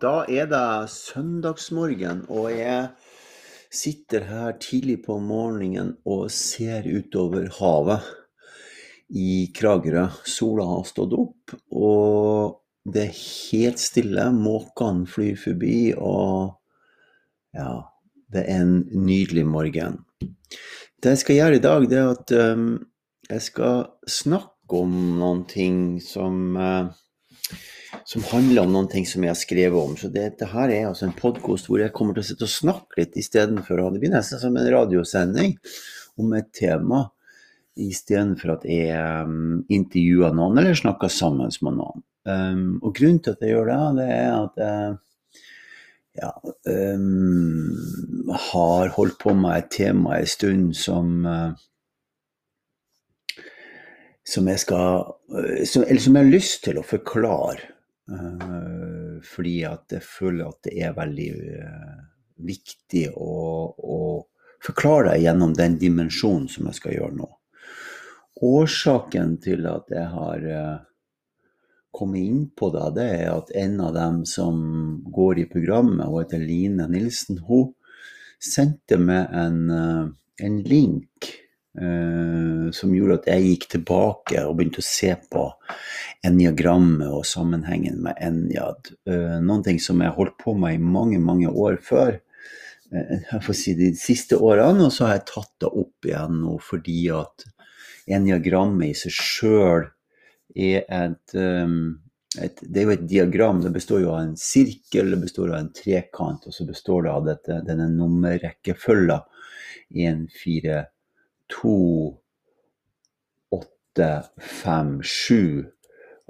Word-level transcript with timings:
Da 0.00 0.22
er 0.32 0.46
det 0.48 0.88
søndagsmorgen, 0.94 2.22
og 2.32 2.46
jeg 2.54 2.88
sitter 3.68 4.24
her 4.30 4.54
tidlig 4.56 5.02
på 5.04 5.18
morgenen 5.20 5.90
og 6.08 6.30
ser 6.32 6.86
utover 6.88 7.50
havet 7.58 8.06
i 9.12 9.50
Kragerø. 9.52 10.06
Sola 10.24 10.64
har 10.70 10.86
stått 10.88 11.12
opp, 11.18 11.52
og 11.76 12.62
det 12.88 13.10
er 13.10 13.18
helt 13.18 13.82
stille. 13.82 14.24
Måkene 14.32 15.04
flyr 15.10 15.36
forbi, 15.42 15.92
og 15.92 16.56
ja, 17.52 17.74
det 18.32 18.46
er 18.46 18.64
en 18.64 18.74
nydelig 19.04 19.44
morgen. 19.52 20.00
Det 21.00 21.12
jeg 21.12 21.22
skal 21.26 21.40
gjøre 21.42 21.60
i 21.60 21.64
dag, 21.66 21.88
det 21.92 22.00
er 22.00 22.10
at 22.14 22.34
um, 22.56 22.66
jeg 23.28 23.44
skal 23.50 23.84
snakke 24.08 24.80
om 24.80 24.96
noen 25.20 25.44
ting 25.50 26.00
som 26.00 26.56
uh, 26.56 26.88
som 28.04 28.24
handler 28.30 28.64
om 28.64 28.74
noen 28.74 28.88
ting 28.90 29.06
som 29.08 29.24
jeg 29.24 29.32
har 29.32 29.38
skrevet 29.38 29.78
om. 29.78 29.96
Så 29.98 30.10
dette 30.12 30.44
det 30.44 30.50
her 30.52 30.72
er 30.72 30.88
altså 30.88 31.08
en 31.08 31.16
podkast 31.16 31.70
hvor 31.70 31.82
jeg 31.82 31.94
kommer 31.96 32.16
til 32.16 32.24
å 32.24 32.28
sitte 32.30 32.46
og 32.46 32.52
snakke 32.52 33.00
litt 33.02 33.16
istedenfor. 33.20 33.82
Det 33.94 34.02
blir 34.02 34.14
nesten 34.14 34.42
som 34.42 34.56
en 34.56 34.70
radiosending 34.74 35.56
om 36.20 36.36
et 36.38 36.50
tema 36.56 37.04
istedenfor 37.80 38.56
at 38.58 38.66
jeg 38.68 38.96
um, 39.24 39.62
intervjuer 39.72 40.34
noen 40.36 40.58
eller 40.60 40.76
snakker 40.76 41.12
sammen 41.12 41.52
med 41.64 41.78
noen. 41.78 42.02
Um, 42.28 42.66
og 42.84 42.92
grunnen 42.98 43.22
til 43.24 43.36
at 43.36 43.44
jeg 43.44 43.54
gjør 43.54 43.70
det, 43.70 43.78
det 44.00 44.08
er 44.12 44.34
at 44.34 44.60
jeg 44.60 44.98
ja, 46.20 46.30
um, 46.98 48.36
har 48.50 48.92
holdt 48.96 49.18
på 49.22 49.34
med 49.38 49.56
et 49.56 49.70
tema 49.72 50.18
en 50.18 50.28
stund 50.28 50.74
som 50.76 51.20
uh, 51.24 51.52
som 54.26 54.48
jeg 54.50 54.60
skal 54.62 55.14
som, 55.66 55.84
Eller 55.86 56.02
som 56.02 56.16
jeg 56.16 56.26
har 56.26 56.34
lyst 56.34 56.64
til 56.66 56.78
å 56.78 56.86
forklare. 56.86 57.79
Uh, 58.10 59.20
fordi 59.22 59.60
at 59.68 59.92
jeg 59.94 60.02
føler 60.02 60.48
at 60.50 60.64
det 60.66 60.72
er 60.82 60.96
veldig 60.96 61.28
uh, 61.62 61.98
viktig 62.42 63.04
å, 63.14 63.34
å, 63.70 63.98
forklare 64.60 65.12
deg 65.12 65.28
gjennom 65.28 65.52
den 65.56 65.76
dimensjonen 65.80 66.48
som 66.50 66.66
jeg 66.68 66.78
skal 66.80 66.96
gjøre 66.96 67.16
nå. 67.20 67.28
Årsaken 68.50 69.36
til 69.44 69.68
at 69.70 69.92
jeg 69.94 70.08
har 70.10 70.46
uh, 70.48 70.80
kommet 71.94 72.26
inn 72.26 72.42
på 72.56 72.72
det, 72.74 72.88
det 72.98 73.06
er 73.20 73.30
at 73.36 73.54
en 73.62 73.78
av 73.86 73.94
dem 73.94 74.18
som 74.28 74.58
går 75.06 75.44
i 75.44 75.46
programmet, 75.52 76.10
hun 76.10 76.18
heter 76.24 76.42
Line 76.42 76.88
Nilsen, 76.90 77.40
hun 77.46 77.70
sendte 78.42 78.98
meg 78.98 79.30
en, 79.36 79.62
en 80.40 80.60
link 80.64 81.30
som 81.70 82.90
gjorde 82.90 83.20
at 83.20 83.26
jeg 83.30 83.44
gikk 83.44 83.64
tilbake 83.76 84.40
og 84.42 84.56
begynte 84.58 84.82
å 84.82 84.86
se 84.86 85.12
på 85.30 85.44
eniagrammet 86.26 87.08
og 87.08 87.26
sammenhengen 87.28 88.00
med 88.04 88.18
enjad. 88.20 88.92
Eh, 89.08 89.38
noen 89.44 89.64
ting 89.64 89.80
som 89.82 90.02
jeg 90.04 90.16
holdt 90.16 90.36
på 90.40 90.54
med 90.58 90.76
i 90.76 90.82
mange, 90.82 91.20
mange 91.22 91.48
år 91.48 91.78
før. 91.84 92.18
Eh, 92.92 93.14
jeg 93.30 93.44
får 93.46 93.56
si 93.56 93.74
De 93.78 93.92
siste 93.96 94.36
årene, 94.36 94.88
og 94.88 94.92
så 94.92 95.06
har 95.06 95.18
jeg 95.18 95.30
tatt 95.32 95.54
det 95.64 95.72
opp 95.72 96.10
igjen 96.10 96.42
nå 96.42 96.58
fordi 96.64 97.00
at 97.14 97.46
eniagrammet 98.10 98.90
i 98.90 98.98
seg 98.98 99.16
sjøl 99.16 99.88
er 100.56 100.82
et, 100.82 101.34
et, 101.36 102.62
Det 102.62 102.80
er 102.80 102.88
jo 102.88 102.94
et 102.96 103.08
diagram. 103.08 103.60
Det 103.62 103.72
består 103.72 104.02
jo 104.02 104.14
av 104.16 104.24
en 104.24 104.36
sirkel, 104.36 105.12
det 105.14 105.20
består 105.22 105.54
av 105.54 105.60
en 105.60 105.72
trekant, 105.72 106.46
og 106.46 106.54
så 106.54 106.66
består 106.66 107.06
det 107.06 107.12
av 107.12 107.28
dette, 107.28 107.60
denne 107.68 107.86
nummerrekkefølga. 107.94 109.22
1, 109.90 110.26
4, 110.42 110.82
2, 111.50 111.74
8, 113.50 114.10
5, 114.38 115.02
7 115.02 115.70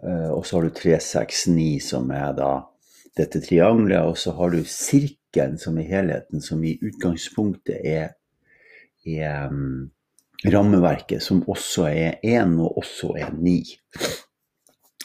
Eh, 0.03 0.31
og 0.31 0.47
så 0.47 0.57
har 0.57 0.63
du 0.63 0.71
369 0.71 1.81
som 1.91 2.11
er 2.15 2.33
da 2.39 2.51
dette 3.19 3.43
triangelet, 3.45 4.01
og 4.07 4.17
så 4.19 4.33
har 4.39 4.55
du 4.55 4.63
sirkelen 4.65 5.59
som 5.61 5.79
i 5.79 5.87
helheten, 5.89 6.41
som 6.43 6.63
i 6.65 6.77
utgangspunktet 6.81 7.81
er, 7.85 8.15
er 9.05 9.51
um, 9.51 9.91
rammeverket, 10.47 11.23
som 11.23 11.43
også 11.49 11.89
er 11.91 12.21
én, 12.25 12.57
og 12.63 12.79
også 12.81 13.13
er 13.21 13.35
ni. 13.37 13.61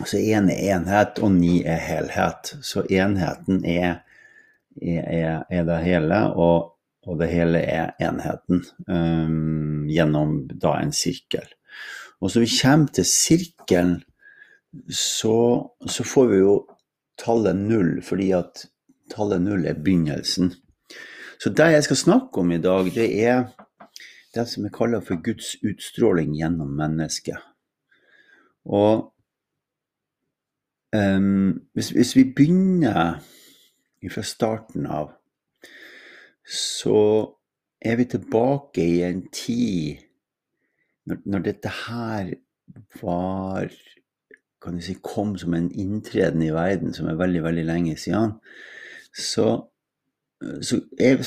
Så 0.06 0.20
én 0.20 0.48
er 0.52 0.76
enhet, 0.76 1.20
og 1.24 1.34
ni 1.36 1.60
er 1.64 1.82
helhet. 1.82 2.56
Så 2.64 2.86
enheten 2.92 3.66
er, 3.66 4.00
er, 4.82 5.44
er 5.50 5.68
det 5.68 5.82
hele, 5.84 6.22
og, 6.36 6.76
og, 7.08 7.20
det 7.20 7.32
hele 7.32 7.60
er 7.60 7.96
enheten 8.04 8.64
um, 8.88 9.65
gjennom 9.92 10.38
da 10.50 10.78
en 10.82 10.94
sirkel. 10.96 11.48
Og 12.22 12.32
så 12.32 12.42
vi 12.44 12.52
kommer 12.52 12.94
til 12.96 13.08
sirkelen 13.08 14.00
så, 14.92 15.72
så, 15.88 16.04
får 16.04 16.28
vi 16.28 16.38
jo 16.42 16.56
tallet 17.22 17.56
null, 17.56 18.02
fordi 18.04 18.32
at 18.36 18.66
tallet 19.14 19.42
null 19.42 19.66
er 19.68 19.78
begynnelsen. 19.80 20.52
Så 21.40 21.52
det 21.56 21.72
jeg 21.72 21.84
skal 21.84 22.00
snakke 22.02 22.42
om 22.42 22.52
i 22.52 22.62
dag, 22.62 22.90
det 22.96 23.08
er 23.24 23.46
det 24.36 24.48
som 24.52 24.66
jeg 24.66 24.76
kaller 24.76 25.04
for 25.04 25.22
Guds 25.24 25.56
utstråling 25.64 26.36
gjennom 26.36 26.74
mennesket. 26.76 27.40
Og 28.66 29.14
um, 30.96 31.62
hvis, 31.74 31.90
hvis, 31.96 32.16
vi 32.16 32.26
begynner 32.36 33.22
fra 34.12 34.22
starten 34.22 34.86
av, 34.86 35.14
så 36.46 36.98
er 37.86 38.00
vi 38.00 38.08
tilbake 38.10 38.84
i 38.84 39.04
en 39.06 39.26
tid 39.34 40.02
når, 41.06 41.22
når 41.26 41.46
dette 41.46 41.72
her 41.86 42.34
var 43.02 43.70
kan 44.66 44.80
du 44.80 44.82
si, 44.82 44.96
kom 45.04 45.36
som 45.38 45.54
en 45.54 45.70
inntreden 45.72 46.42
i 46.42 46.52
verden 46.54 46.94
som 46.96 47.06
er 47.10 47.20
veldig, 47.20 47.44
veldig 47.46 47.66
lenge 47.68 47.96
siden, 48.02 48.32
så, 49.14 49.46
så 50.66 50.80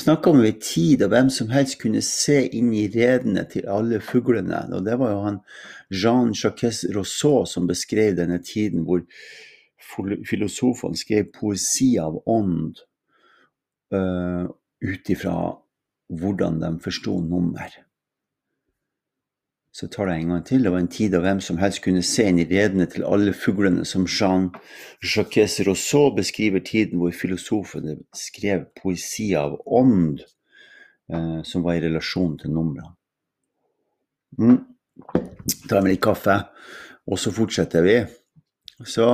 snakka 0.03 0.33
om 0.33 0.41
en 0.43 0.59
tid 0.59 0.99
da 0.99 1.07
hvem 1.11 1.31
som 1.31 1.51
helst 1.53 1.79
kunne 1.79 2.03
se 2.05 2.41
inn 2.59 2.73
i 2.75 2.89
redene 2.91 3.45
til 3.47 3.69
alle 3.71 4.01
fuglene. 4.03 4.65
Og 4.75 4.83
det 4.85 4.99
var 4.99 5.13
jo 5.13 5.23
han 5.23 5.39
Jean-Jacques 5.87 6.83
Rousseau 6.95 7.47
som 7.47 7.69
beskrev 7.69 8.17
denne 8.19 8.41
tiden 8.43 8.83
hvor 8.83 9.05
filosofene 10.27 10.99
skrev 10.99 11.31
poesi 11.39 11.93
av 12.01 12.19
ånd 12.29 12.83
uh, 13.95 14.45
ut 14.83 15.09
ifra 15.15 15.37
hvordan 16.09 16.59
de 16.61 16.73
forsto 16.83 17.19
nummer. 17.21 17.69
Så 19.71 19.87
tar 19.87 20.09
jeg 20.09 20.23
en 20.23 20.33
gang 20.33 20.45
til. 20.45 20.63
Det 20.63 20.71
var 20.73 20.81
en 20.81 20.91
tid 20.91 21.13
da 21.13 21.21
hvem 21.23 21.39
som 21.45 21.59
helst 21.61 21.83
kunne 21.85 22.01
se 22.03 22.25
inn 22.27 22.41
i 22.41 22.47
redene 22.49 22.87
til 22.89 23.05
alle 23.07 23.35
fuglene, 23.37 23.85
som 23.85 24.07
Jean-Jacques 24.09 25.59
Rousseau 25.67 26.09
beskriver 26.17 26.63
tiden 26.65 26.99
hvor 26.99 27.13
filosofene 27.15 27.99
skrev 28.17 28.65
poesi 28.81 29.29
av 29.37 29.59
ånd 29.65 30.23
eh, 30.25 31.39
som 31.45 31.63
var 31.63 31.77
i 31.77 31.83
relasjon 31.85 32.35
til 32.41 32.51
numrene. 32.55 32.95
Mm. 34.39 34.59
Tar 35.69 35.83
med 35.83 35.93
litt 35.93 36.03
kaffe, 36.03 36.35
og 37.07 37.21
så 37.21 37.31
fortsetter 37.33 37.85
vi. 37.85 37.95
Så 38.83 39.05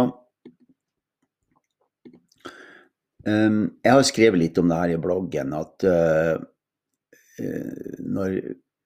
um, 3.25 3.61
Jeg 3.84 3.91
har 3.91 4.03
skrevet 4.07 4.41
litt 4.41 4.57
om 4.61 4.69
det 4.72 4.81
her 4.81 4.95
i 4.95 5.00
bloggen, 5.01 5.53
at 5.57 5.85
uh, 5.85 6.35
når 7.38 8.38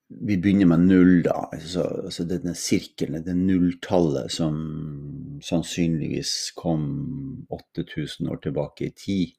vi 0.09 0.37
begynner 0.37 0.69
med 0.71 0.85
null, 0.89 1.15
da. 1.25 1.47
Altså, 1.53 1.85
altså 2.09 2.25
denne 2.29 2.55
sirkelen, 2.57 3.23
det 3.25 3.35
nulltallet 3.37 4.31
som 4.33 4.55
sannsynligvis 5.45 6.51
kom 6.57 6.85
8000 7.53 8.29
år 8.33 8.41
tilbake 8.43 8.89
i 8.89 8.93
tid. 8.95 9.35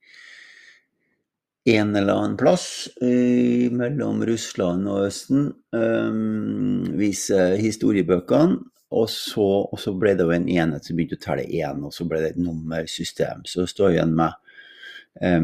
En 1.71 1.93
eller 1.97 2.17
annen 2.17 2.37
plass 2.41 2.89
eh, 3.05 3.67
mellom 3.75 4.23
Russland 4.27 4.89
og 4.89 5.09
Østen, 5.11 5.51
eh, 5.77 6.21
viser 6.99 7.59
historiebøkene. 7.61 8.63
Og 8.91 9.07
så, 9.07 9.45
og 9.71 9.79
så, 9.79 9.93
ble 9.95 10.17
det 10.19 10.25
jo 10.27 10.33
en 10.35 10.49
enhet 10.51 10.87
som 10.87 10.97
begynte 10.99 11.15
å 11.15 11.23
telle 11.23 11.45
én, 11.47 11.85
og 11.87 11.93
så 11.95 12.09
ble 12.11 12.25
det 12.25 12.33
et 12.33 12.41
nummersystem. 12.43 13.45
Så 13.47 13.69
står 13.71 13.93
igjen 13.95 14.17
med 14.19 14.35
Eh, 15.19 15.43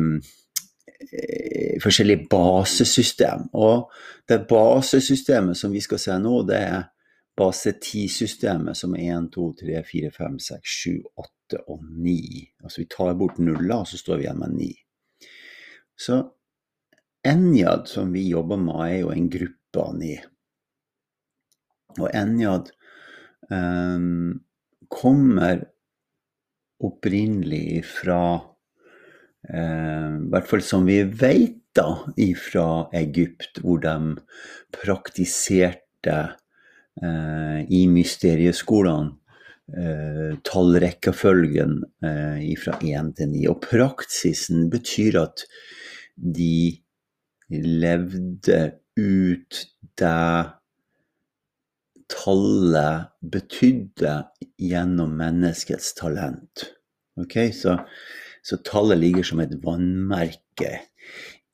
forskjellige 1.82 2.26
basesystem. 2.31 3.48
Og 3.52 3.90
det 4.28 4.46
basesystemet 4.48 5.58
som 5.58 5.72
vi 5.72 5.82
skal 5.84 6.00
se 6.00 6.19
nå, 6.22 6.37
det 6.48 6.60
er 6.60 6.87
base 7.37 7.75
10-systemet, 7.76 8.76
som 8.78 8.94
er 8.96 9.10
1, 9.19 9.28
2, 9.34 9.50
3, 9.60 9.82
4, 9.84 10.12
5, 10.14 10.38
6, 10.46 10.78
7, 10.84 10.94
8 11.25 11.60
og 11.69 11.84
9. 11.84 12.16
Altså 12.64 12.82
vi 12.82 12.88
tar 12.96 13.12
bort 13.19 13.38
nuller, 13.38 13.82
og 13.82 13.90
så 13.90 14.00
står 14.00 14.16
vi 14.16 14.26
igjen 14.26 14.40
med 14.40 14.56
9. 14.56 14.70
Så 15.96 16.22
Enjad, 17.26 17.88
som 17.90 18.12
vi 18.14 18.28
jobber 18.28 18.58
med, 18.62 18.82
er 18.87 18.99
jo 19.00 19.12
en 19.12 19.28
gruppe 19.31 19.82
av 19.82 19.94
9. 19.99 20.10
Og 21.96 22.10
Enjad 22.14 22.69
um, 23.50 24.37
kommer 24.92 25.64
opprinnelig 26.87 27.82
fra 27.88 28.20
Eh, 28.38 28.55
I 29.46 30.28
hvert 30.32 30.48
fall 30.50 30.62
som 30.66 30.88
vi 30.88 31.02
vet 31.06 31.60
da 31.76 31.90
fra 32.40 32.88
Egypt, 32.96 33.60
hvor 33.62 33.81
de 33.82 34.16
praktiserte 34.75 36.16
eh, 37.02 37.60
i 37.69 37.82
mysterieskolene 37.93 39.12
eh, 39.76 40.37
tallrekkefølgen 40.46 41.78
eh, 42.04 42.43
fra 42.60 42.78
én 42.81 43.12
til 43.16 43.32
ni. 43.32 43.46
Og 43.50 43.60
praksisen 43.64 44.70
betyr 44.72 45.20
at 45.26 45.46
de 46.16 46.76
levde 47.52 48.60
ut 48.96 49.64
det 50.00 50.52
tallet 52.12 53.10
betydde 53.20 54.14
gjennom 54.62 55.16
menneskets 55.19 55.92
talent. 55.99 56.70
Okay? 57.19 57.50
Så, 57.52 57.78
så, 58.46 58.58
tallet 58.62 59.00
ligger 59.00 59.26
som 59.26 59.40
et 59.43 59.54
vannmerke 59.64 60.72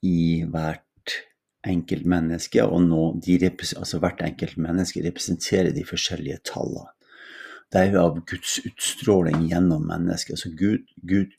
i 0.04 0.42
hvert 0.44 1.16
enkelt 1.64 2.04
menneske, 2.10 2.64
og 2.64 2.82
nå 2.84 3.04
altså 3.22 4.00
hvert 4.02 4.20
enkelt 4.26 4.58
menneske 4.60 5.04
representerer 5.04 5.72
de 5.72 5.84
forskjellige 5.88 6.42
tallene. 6.52 6.90
Det 7.72 7.80
er 7.80 7.94
jo 7.94 8.02
av 8.02 8.18
Guds 8.28 8.58
utstråling 8.68 9.46
gjennom 9.48 9.86
mennesket. 9.88 10.34
Altså 10.34 10.50
Gud, 10.52 10.90
Gud, 11.08 11.32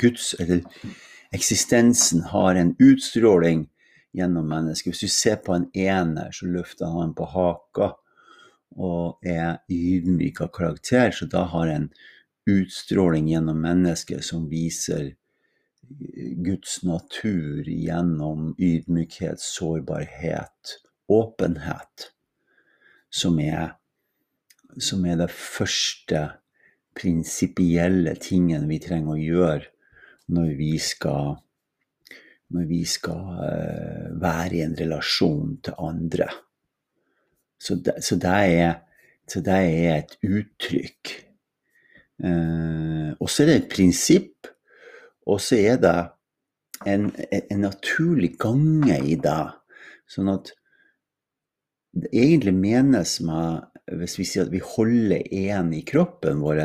Guds, 0.00 0.32
eller 0.40 0.62
eksistensen 1.34 2.22
har 2.30 2.56
en 2.56 2.72
utstråling 2.80 3.66
gjennom 4.16 4.48
mennesket. 4.48 4.94
Hvis 4.94 5.04
du 5.04 5.12
ser 5.12 5.42
på 5.44 5.52
en 5.58 5.66
ener, 5.74 6.32
så 6.32 6.48
løfter 6.48 6.88
han 6.88 7.12
på 7.18 7.28
haka 7.34 7.90
og 8.74 9.20
er 9.28 9.60
ydmyk 9.70 10.40
av 10.40 10.54
karakter, 10.56 11.12
så 11.12 11.28
da 11.30 11.44
har 11.52 11.68
en 11.70 11.90
utstråling 12.50 13.28
gjennom 13.28 13.60
mennesket 13.60 14.24
som 14.24 14.48
viser 14.50 15.14
Guds 16.44 16.82
natur 16.82 17.68
gjennom 17.68 18.54
ydmykhet, 18.58 19.40
sårbarhet, 19.40 20.78
åpenhet, 21.08 22.10
som 23.10 23.38
er, 23.40 23.74
som 24.78 25.04
er 25.06 25.20
det 25.20 25.30
første 25.32 26.24
prinsipielle 26.96 28.14
tingen 28.22 28.68
vi 28.70 28.80
trenger 28.82 29.14
å 29.14 29.20
gjøre 29.20 29.70
når 30.34 30.54
vi 30.58 30.72
skal, 30.80 31.36
når 32.54 32.66
vi 32.70 32.80
skal 32.88 33.22
uh, 33.42 34.08
være 34.22 34.58
i 34.58 34.64
en 34.64 34.76
relasjon 34.78 35.58
til 35.64 35.78
andre. 35.90 36.30
Så 37.60 37.76
det, 37.80 37.98
så 38.04 38.16
det, 38.20 38.34
er, 38.54 38.74
så 39.30 39.40
det 39.44 39.58
er, 39.58 39.98
et 39.98 40.16
uttrykk. 40.24 41.14
Uh, 42.22 43.10
og 43.18 43.30
så 43.30 43.42
er 43.42 43.50
det 43.50 43.56
et 43.56 43.72
prinsipp, 43.72 44.50
og 45.26 45.40
så 45.42 45.58
er 45.58 45.80
det 45.82 45.96
en, 46.86 47.08
en 47.32 47.64
naturlig 47.64 48.34
gange 48.40 48.98
i 49.02 49.16
det. 49.20 49.40
Sånn 50.10 50.30
at 50.34 50.52
det 51.94 52.10
egentlig 52.12 52.54
menes 52.58 53.20
med 53.22 53.70
Hvis 53.84 54.14
vi 54.16 54.24
sier 54.24 54.46
at 54.46 54.52
vi 54.52 54.62
holder 54.64 55.26
én 55.28 55.66
i 55.76 55.82
kroppen 55.84 56.38
vår, 56.40 56.62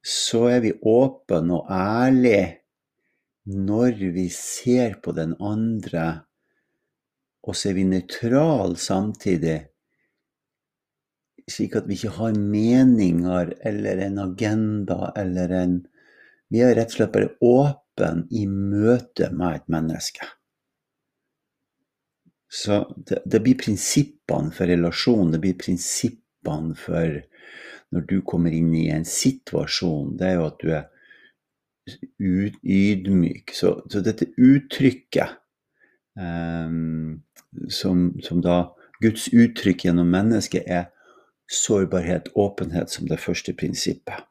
så 0.00 0.46
er 0.48 0.62
vi 0.64 0.70
åpne 0.72 1.58
og 1.58 1.68
ærlige 1.68 2.46
når 3.48 4.00
vi 4.12 4.28
ser 4.32 4.98
på 5.04 5.12
den 5.12 5.34
andre, 5.40 6.22
og 7.44 7.56
så 7.56 7.70
er 7.70 7.76
vi 7.76 7.84
nøytrale 7.88 8.76
samtidig, 8.80 9.58
slik 11.50 11.76
at 11.78 11.88
vi 11.88 11.96
ikke 11.98 12.16
har 12.18 12.36
meninger 12.38 13.54
eller 13.66 14.02
en 14.06 14.18
agenda 14.24 15.12
eller 15.16 15.54
en 15.62 15.78
Vi 16.48 16.62
er 16.64 16.70
rett 16.78 16.94
og 16.94 16.96
slett 16.96 17.12
bare 17.12 17.34
åpen 17.44 18.22
i 18.32 18.46
møte 18.48 19.26
med 19.36 19.58
et 19.58 19.66
menneske. 19.68 20.24
Så 22.48 22.78
det, 22.96 23.18
det 23.28 23.42
blir 23.44 23.58
prinsippene 23.60 24.54
for 24.56 24.70
relasjon, 24.72 25.28
det 25.34 25.42
blir 25.42 25.58
prinsippene 25.60 26.72
for 26.72 27.18
når 27.92 28.06
du 28.08 28.20
kommer 28.24 28.52
inn 28.52 28.72
i 28.76 28.88
en 28.92 29.04
situasjon, 29.04 30.16
det 30.16 30.30
er 30.30 30.38
jo 30.38 30.46
at 30.48 30.62
du 30.62 30.72
er 30.76 30.88
ydmyk. 32.20 33.54
Så, 33.56 33.78
så 33.88 34.02
dette 34.04 34.28
uttrykket, 34.36 35.38
um, 36.18 37.20
som, 37.72 38.10
som, 38.24 38.42
da 38.44 38.60
Guds 39.02 39.28
uttrykk 39.32 39.86
gjennom 39.88 40.10
mennesket, 40.12 40.68
er 40.68 40.90
sårbarhet, 41.48 42.28
åpenhet 42.34 42.90
som 42.92 43.08
det 43.08 43.20
første 43.20 43.54
prinsippet. 43.56 44.26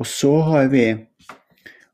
Og 0.00 0.08
så 0.08 0.32
har 0.48 0.70
vi 0.72 0.86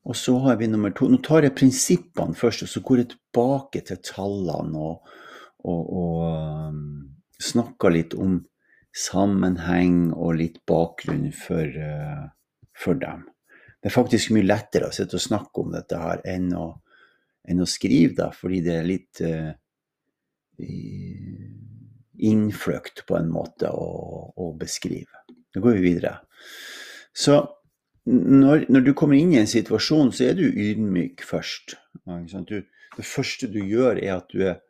og 0.09 0.17
så 0.17 0.39
har 0.39 0.57
vi 0.57 0.71
nummer 0.71 0.93
to. 0.97 1.05
Nå 1.11 1.19
tar 1.21 1.45
jeg 1.45 1.57
prinsippene 1.59 2.37
først, 2.37 2.63
og 2.65 2.71
så 2.73 2.81
går 2.81 3.03
jeg 3.03 3.11
tilbake 3.11 3.83
til 3.85 3.99
tallene 4.07 4.81
og, 4.81 5.11
og, 5.69 5.83
og 6.01 6.23
um, 6.73 6.79
snakker 7.45 7.93
litt 7.93 8.17
om 8.17 8.39
sammenheng 8.97 10.15
og 10.17 10.39
litt 10.41 10.63
bakgrunn 10.69 11.29
for, 11.37 11.77
uh, 11.77 12.25
for, 12.73 12.97
dem. 12.97 13.27
Det 13.83 13.91
er 13.91 13.99
faktisk 13.99 14.33
mye 14.33 14.49
lettere 14.49 14.89
å 14.89 14.97
sitte 14.97 15.21
og 15.21 15.27
snakke 15.27 15.61
om 15.61 15.77
dette 15.77 16.01
her 16.01 16.25
enn 16.25 16.49
å, 16.57 16.71
enn 17.45 17.61
å 17.61 17.69
skrive 17.69 18.17
da, 18.23 18.33
fordi 18.33 18.63
det 18.65 18.79
er 18.79 18.89
litt 18.89 19.23
uh, 19.29 19.53
innfløkt 22.19 23.05
på 23.09 23.19
en 23.19 23.31
måte 23.33 23.71
å, 23.71 23.89
å, 24.35 24.51
beskrive. 24.59 25.25
Da 25.55 25.63
går 25.65 25.79
vi 25.79 25.85
videre. 25.91 26.15
Så 27.15 27.41
når, 28.09 28.69
når, 28.69 28.87
du 28.87 28.93
kommer 28.97 29.19
inn 29.19 29.35
i 29.35 29.41
en 29.41 29.51
situasjon, 29.51 30.13
så 30.17 30.31
er 30.31 30.39
du 30.39 30.47
ydmyk 30.49 31.25
først. 31.27 31.77
Du, 32.49 32.57
det 32.97 33.07
første 33.07 33.51
du 33.53 33.61
gjør, 33.61 34.01
er 34.01 34.17
at 34.17 34.33
du 34.33 34.45
er 34.47 34.61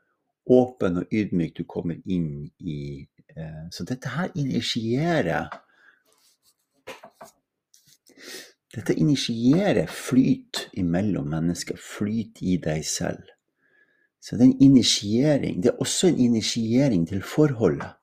åpen 0.48 1.02
og 1.02 1.14
ydmyk. 1.14 1.54
Du 1.60 1.68
kommer 1.68 2.00
inn 2.08 2.48
i 2.58 3.06
Eh, 3.38 3.68
så 3.70 3.84
dette 3.84 4.08
her 4.08 4.30
initierer 4.34 5.48
Dette 8.74 8.94
initierer 8.94 9.86
flyt 9.90 10.68
imellom 10.78 11.30
mennesker, 11.32 11.78
flyt 11.80 12.42
i 12.44 12.58
deg 12.62 12.84
selv. 12.86 13.30
Så 14.20 14.36
det 14.36 14.42
er 14.44 14.50
en 14.50 14.62
initiering. 14.62 15.62
Det 15.62 15.70
er 15.70 15.80
også 15.80 16.08
en 16.08 16.18
initiering 16.18 17.06
til 17.08 17.22
forholdet. 17.22 17.94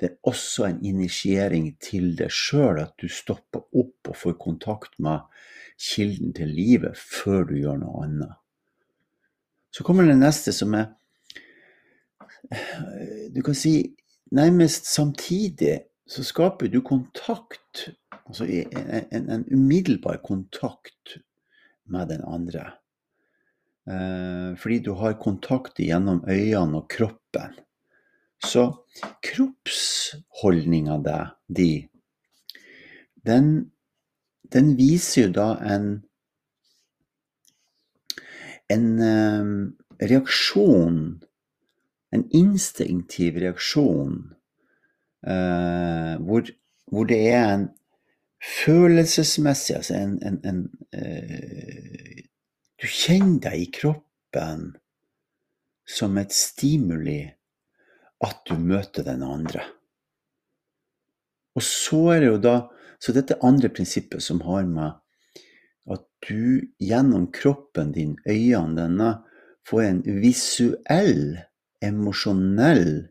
Det 0.00 0.10
er 0.10 0.16
også 0.22 0.66
en 0.66 0.84
initiering 0.84 1.76
til 1.80 2.16
deg 2.18 2.32
sjøl, 2.34 2.80
at 2.82 2.96
du 3.00 3.06
stopper 3.08 3.62
opp 3.72 4.10
og 4.10 4.16
får 4.18 4.34
kontakt 4.42 4.98
med 4.98 5.22
kilden 5.80 6.34
til 6.34 6.50
livet 6.50 6.98
før 6.98 7.46
du 7.48 7.54
gjør 7.58 7.78
noe 7.82 8.02
annet. 8.04 8.34
Så 9.74 9.86
kommer 9.86 10.06
det 10.06 10.18
neste, 10.18 10.52
som 10.52 10.74
er 10.74 10.92
Du 13.34 13.40
kan 13.42 13.54
si 13.56 13.94
nærmest 14.30 14.86
samtidig 14.86 15.78
så 16.06 16.24
skaper 16.24 16.68
du 16.68 16.82
kontakt, 16.84 17.88
altså 18.26 18.44
en, 18.44 19.06
en, 19.12 19.30
en 19.30 19.44
umiddelbar 19.48 20.20
kontakt 20.26 21.16
med 21.88 22.06
den 22.12 22.20
andre. 22.26 22.72
Eh, 23.86 24.56
fordi 24.56 24.78
du 24.78 24.92
har 24.96 25.18
kontakt 25.20 25.78
gjennom 25.78 26.24
øynene 26.28 26.78
og 26.80 26.88
kroppen. 26.88 27.52
Så 28.44 28.86
kroppsholdninga 29.22 30.96
di, 31.48 31.88
den, 33.26 33.72
den 34.52 34.76
viser 34.76 35.26
jo 35.26 35.32
da 35.32 35.48
en 35.74 36.04
en 38.68 38.86
um, 39.00 39.76
reaksjon 40.00 41.22
en 42.12 42.24
instinktiv 42.32 43.36
reaksjon 43.36 44.32
uh, 45.28 46.14
hvor, 46.24 46.48
hvor, 46.86 47.04
det 47.04 47.28
er 47.28 47.54
en 47.54 47.68
følelsesmessig 48.64 49.76
Altså 49.76 49.94
en, 49.94 50.18
en, 50.24 50.40
en 50.44 50.70
Du 52.80 52.86
kjenner 52.90 53.40
deg 53.46 53.60
i 53.60 53.70
kroppen 53.74 54.72
som 55.86 56.18
et 56.18 56.34
stimuli 56.34 57.22
at 58.24 58.40
du 58.48 58.56
møter 58.58 59.06
den 59.06 59.22
andre. 59.26 59.62
Og 61.54 61.62
så 61.62 62.00
er 62.14 62.24
det 62.24 62.32
jo 62.32 62.40
da 62.50 62.56
Så 63.04 63.12
dette 63.12 63.36
andre 63.44 63.68
prinsippet 63.68 64.22
som 64.22 64.38
har 64.46 64.62
med 64.64 64.94
at 65.92 66.04
du 66.24 66.62
gjennom 66.80 67.26
kroppen 67.36 67.90
din, 67.92 68.14
øynene 68.24 68.78
denne, 68.78 69.08
får 69.68 69.82
en 69.82 69.98
visuell 70.22 71.36
emosjonell 71.84 73.10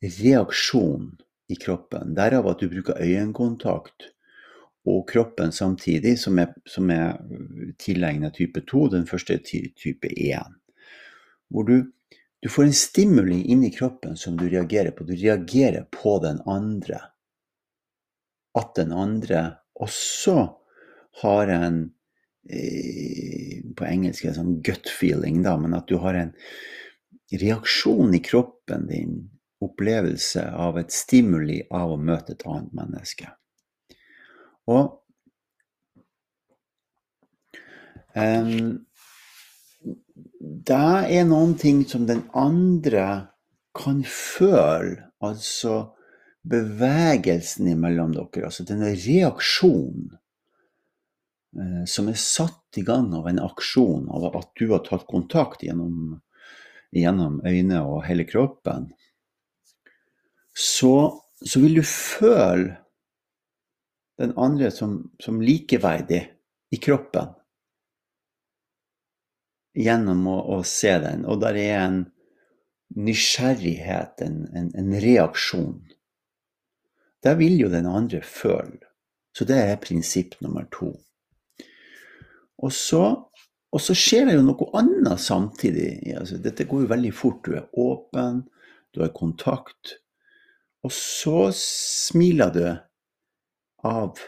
reaksjon 0.00 1.10
i 1.52 1.58
kroppen. 1.60 2.14
Derav 2.16 2.48
at 2.48 2.62
du 2.62 2.70
bruker 2.72 2.96
øyekontakt 3.02 4.08
og 4.86 5.08
kroppen 5.10 5.52
samtidig, 5.52 6.18
som 6.18 6.38
er, 6.38 6.52
som 6.68 6.90
er 6.90 7.18
tilegnet 7.80 8.36
type 8.38 8.62
2, 8.68 8.86
den 8.94 9.06
første 9.08 9.38
type 9.42 10.08
1. 10.08 10.54
Hvor 11.48 11.66
du, 11.68 11.76
du 12.40 12.48
får 12.48 12.68
en 12.68 12.76
stimuli 12.76 13.42
inni 13.52 13.70
kroppen 13.74 14.16
som 14.16 14.36
du 14.38 14.48
reagerer 14.48 14.94
på. 14.96 15.04
Du 15.04 15.14
reagerer 15.16 15.88
på 15.92 16.18
den 16.24 16.40
andre. 16.46 17.00
At 18.58 18.74
den 18.78 18.92
andre 18.92 19.44
også 19.78 20.38
har 21.22 21.52
en 21.52 21.78
eh, 22.50 23.62
På 23.76 23.86
engelsk 23.86 24.24
er 24.24 24.32
det 24.32 24.38
sånn 24.38 24.60
gut 24.64 24.88
feeling, 24.90 25.42
da, 25.44 25.56
men 25.60 25.74
at 25.76 25.86
du 25.90 25.98
har 26.02 26.16
en 26.18 26.32
reaksjon 27.30 28.14
i 28.16 28.22
kroppen 28.24 28.86
din 28.88 29.18
opplevelse 29.62 30.42
av 30.54 30.78
et 30.80 30.94
stimuli 30.94 31.60
av 31.74 31.92
å 31.92 32.00
møte 32.00 32.34
et 32.34 32.46
annet 32.48 32.72
menneske. 32.78 33.28
Og 34.68 34.98
um, 38.14 38.84
det 40.68 40.84
er 41.18 41.28
noen 41.28 41.54
ting 41.58 41.82
som 41.88 42.06
den 42.08 42.24
andre 42.36 43.06
kan 43.78 44.02
føle, 44.06 45.08
altså 45.24 45.94
bevegelsen 46.48 47.68
imellom 47.72 48.14
dere, 48.14 48.48
altså 48.48 48.64
denne 48.66 48.92
reaksjonen 48.94 50.12
eh, 51.58 51.84
som 51.90 52.08
er 52.10 52.20
satt 52.20 52.78
i 52.80 52.84
gang 52.86 53.10
av 53.16 53.28
en 53.30 53.42
aksjon, 53.42 54.06
av 54.14 54.30
at 54.38 54.50
du 54.58 54.68
har 54.72 54.84
tatt 54.86 55.06
kontakt 55.10 55.64
gjennom, 55.66 56.18
gjennom 56.94 57.40
øynene 57.44 57.82
og 57.84 58.04
hele 58.08 58.26
kroppen, 58.28 58.90
så, 60.58 60.94
så, 61.38 61.60
vil 61.62 61.78
du 61.78 61.84
føle 61.86 62.78
den 64.18 64.34
andre 64.36 64.70
som, 64.74 65.10
som 65.22 65.40
likeverdig 65.40 66.22
i 66.70 66.78
kroppen 66.82 67.34
gjennom 69.78 70.26
å, 70.26 70.38
å, 70.56 70.62
se 70.66 70.96
den. 71.02 71.24
Og 71.28 71.38
der 71.42 71.58
er 71.60 71.74
en 71.84 72.00
nysgjerrighet, 72.98 74.24
en, 74.24 74.40
en, 74.56 74.72
en 74.74 74.94
reaksjon. 75.02 75.78
Det 77.22 77.34
vil 77.38 77.58
jo 77.60 77.70
den 77.70 77.86
andre 77.86 78.22
føle. 78.26 78.82
Så 79.36 79.46
det 79.46 79.58
er 79.62 79.78
prinsipp 79.82 80.34
nummer 80.42 80.66
to. 80.74 80.90
Og 82.58 82.72
så, 82.74 83.04
og 83.70 83.82
så 83.82 83.94
skjer 83.94 84.26
det 84.26 84.34
jo 84.34 84.46
noe 84.48 84.66
annet 84.80 85.22
samtidig. 85.22 85.92
Altså, 86.18 86.40
dette 86.42 86.66
går 86.66 86.84
jo 86.84 86.90
veldig 86.90 87.14
fort. 87.14 87.44
Du 87.46 87.54
er 87.54 87.68
åpen, 87.78 88.42
du 88.94 89.04
har 89.04 89.14
kontakt. 89.14 90.00
Og 90.82 90.90
så 90.94 91.52
smiler 91.54 92.50
du 92.54 92.64
av 93.86 94.18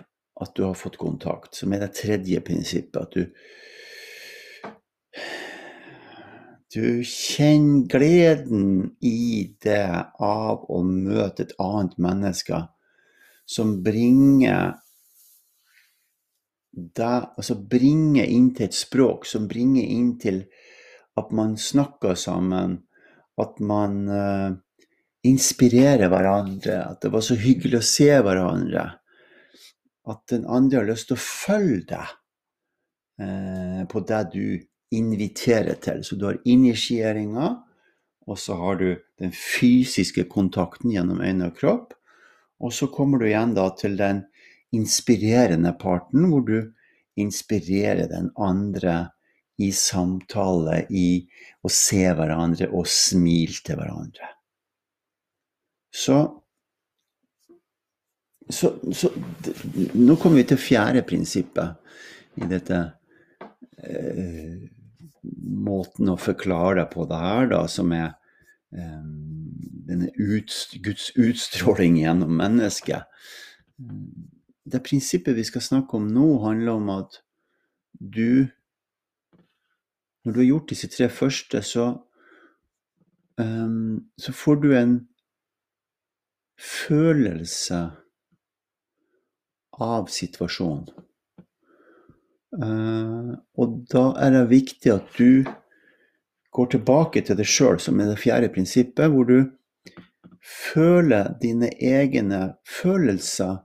at 0.41 0.55
du 0.57 0.65
har 0.65 0.75
fått 0.75 0.99
kontakt, 1.01 1.55
som 1.55 1.73
er 1.73 1.85
det 1.85 1.95
tredje 1.99 2.41
prinsippet. 2.45 2.97
At 2.97 3.13
du, 3.13 3.27
du 6.75 7.03
kjenner 7.05 7.89
gleden 7.91 8.69
i 9.05 9.51
det 9.63 9.89
av 10.23 10.65
å 10.71 10.83
møte 10.87 11.49
et 11.49 11.57
annet 11.61 11.99
menneske 12.01 12.65
som 13.51 13.81
bringer 13.85 14.79
deg 16.71 17.33
Altså 17.35 17.57
bringer 17.59 18.29
inn 18.31 18.53
til 18.55 18.69
et 18.69 18.77
språk, 18.79 19.27
som 19.27 19.49
bringer 19.51 19.83
inn 19.83 20.13
til 20.23 20.45
at 21.19 21.33
man 21.35 21.57
snakker 21.59 22.15
sammen, 22.15 22.77
at 23.43 23.59
man 23.59 23.97
uh, 24.07 24.53
inspirerer 25.27 26.09
hverandre, 26.09 26.79
at 26.93 27.03
det 27.03 27.11
var 27.13 27.25
så 27.27 27.35
hyggelig 27.35 27.81
å 27.81 27.89
se 27.91 28.09
hverandre. 28.23 28.85
At 30.09 30.23
den 30.33 30.47
andre 30.49 30.81
har 30.81 30.89
lyst 30.89 31.11
til 31.11 31.19
å 31.19 31.23
følge 31.23 31.85
deg 31.93 32.13
eh, 33.21 33.83
på 33.91 34.03
det 34.09 34.23
du 34.33 34.45
inviterer 34.97 35.79
til. 35.83 36.05
Så 36.05 36.17
du 36.17 36.27
har 36.31 36.41
initieringa, 36.49 37.53
og 38.27 38.39
så 38.39 38.57
har 38.61 38.81
du 38.81 38.89
den 39.21 39.33
fysiske 39.35 40.27
kontakten 40.31 40.93
gjennom 40.95 41.21
øyne 41.21 41.51
og 41.51 41.57
kropp. 41.59 41.95
Og 42.61 42.75
så 42.77 42.91
kommer 42.93 43.21
du 43.21 43.29
igjen 43.29 43.55
da 43.57 43.71
til 43.77 43.97
den 44.01 44.25
inspirerende 44.77 45.73
parten, 45.81 46.29
hvor 46.31 46.45
du 46.47 46.59
inspirerer 47.21 48.09
den 48.11 48.31
andre 48.39 49.11
i 49.61 49.71
samtale, 49.77 50.85
i 50.89 51.27
å 51.63 51.71
se 51.73 52.05
hverandre 52.17 52.71
og 52.73 52.87
smile 52.89 53.61
til 53.65 53.81
hverandre. 53.81 54.31
Så, 55.91 56.17
så, 58.51 58.75
så 58.93 59.11
Nå 59.95 60.17
kommer 60.17 60.41
vi 60.41 60.49
til 60.51 60.61
fjerde 60.61 61.03
prinsippet 61.07 62.41
i 62.41 62.49
dette 62.51 62.79
eh, 63.83 64.71
måten 65.61 66.11
å 66.13 66.19
forklare 66.21 66.81
det 66.81 66.89
på 66.95 67.05
det 67.11 67.19
her, 67.21 67.49
da, 67.51 67.65
som 67.69 67.93
er 67.97 68.13
eh, 68.73 69.03
denne 69.91 70.11
ut, 70.17 70.55
Guds 70.85 71.11
utstråling 71.19 71.99
gjennom 72.01 72.33
mennesket. 72.39 73.09
Det 74.71 74.83
prinsippet 74.87 75.37
vi 75.37 75.45
skal 75.49 75.65
snakke 75.65 75.99
om 75.99 76.09
nå, 76.13 76.31
handler 76.45 76.79
om 76.79 76.97
at 77.01 77.21
du 78.01 78.49
Når 80.21 80.33
du 80.33 80.39
har 80.39 80.45
gjort 80.45 80.69
disse 80.69 80.89
tre 80.93 81.07
første, 81.09 81.63
så, 81.65 81.85
um, 83.41 84.11
så 84.21 84.33
får 84.37 84.59
du 84.61 84.67
en 84.77 84.91
følelse 86.61 87.79
av 89.81 90.11
situasjonen. 90.13 90.89
Uh, 92.51 93.39
og 93.63 93.77
da 93.93 94.11
er 94.19 94.35
det 94.35 94.47
viktig 94.51 94.91
at 94.91 95.13
du 95.19 95.47
går 96.51 96.71
tilbake 96.75 97.23
til 97.23 97.39
deg 97.39 97.47
sjøl, 97.47 97.79
som 97.79 98.01
er 98.03 98.11
det 98.11 98.19
fjerde 98.19 98.51
prinsippet, 98.51 99.07
hvor 99.13 99.29
du 99.29 99.51
føler 100.43 101.35
dine 101.43 101.71
egne 101.79 102.57
følelser 102.67 103.61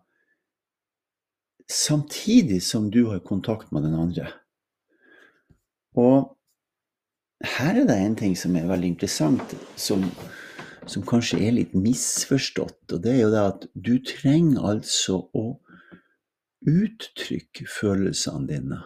samtidig 1.71 2.61
som 2.63 2.91
du 2.93 3.07
har 3.09 3.23
kontakt 3.25 3.71
med 3.73 3.87
den 3.87 3.95
andre. 3.97 4.29
Og 5.97 6.35
her 7.45 7.81
er 7.81 7.87
det 7.87 7.97
en 7.97 8.17
ting 8.19 8.35
som 8.37 8.55
er 8.55 8.67
veldig 8.69 8.93
interessant, 8.93 9.55
som, 9.79 10.03
som 10.85 11.05
kanskje 11.07 11.41
er 11.47 11.55
litt 11.57 11.73
misforstått. 11.73 12.83
Og 12.91 13.01
det 13.01 13.15
er 13.15 13.21
jo 13.23 13.33
det 13.33 13.45
at 13.49 13.67
du 13.73 13.95
trenger 14.03 14.67
altså 14.75 15.23
å 15.33 15.47
Uttrykk 16.65 17.61
følelsene 17.69 18.47
dine. 18.49 18.81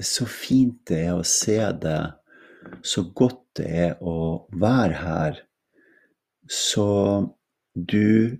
Det 0.00 0.06
er 0.06 0.08
så 0.08 0.24
fint 0.24 0.78
det 0.88 1.02
er 1.10 1.18
å 1.18 1.26
se 1.28 1.58
det, 1.82 1.98
så 2.80 3.04
godt 3.16 3.42
det 3.60 3.66
er 3.82 3.98
å 4.00 4.46
være 4.56 5.02
her, 5.02 5.42
så 6.48 6.86
du 7.74 8.38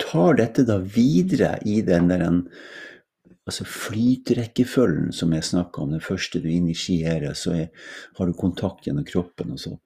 tar 0.00 0.40
dette 0.40 0.64
da 0.64 0.78
videre 0.80 1.58
i 1.68 1.82
den 1.84 2.08
der 2.08 2.24
altså 3.44 3.66
flytrekkefølgen 3.68 5.12
som 5.12 5.36
jeg 5.36 5.46
snakka 5.50 5.84
om. 5.84 5.92
Det 5.92 6.04
første 6.04 6.40
du 6.40 6.48
initierer, 6.48 7.36
så 7.36 7.52
er, 7.58 7.90
har 8.16 8.26
du 8.26 8.38
kontakt 8.38 8.88
gjennom 8.88 9.04
kroppen. 9.04 9.52
og 9.52 9.60
så 9.60 9.76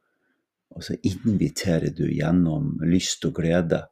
og 0.78 0.84
så 0.86 0.94
inviterer 1.02 1.90
du 1.90 2.06
gjennom 2.06 2.76
lyst 2.86 3.26
og 3.26 3.34
glede. 3.40 3.82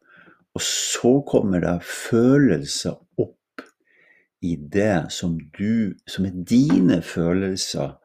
Og 0.54 0.62
så 0.62 1.18
kommer 1.26 1.60
det 1.64 1.76
følelser 1.84 2.94
opp 3.18 3.64
i 4.46 4.54
det 4.56 5.10
som 5.10 5.38
du 5.58 5.96
Som 6.06 6.26
er 6.28 6.42
dine 6.48 7.02
følelser, 7.02 7.96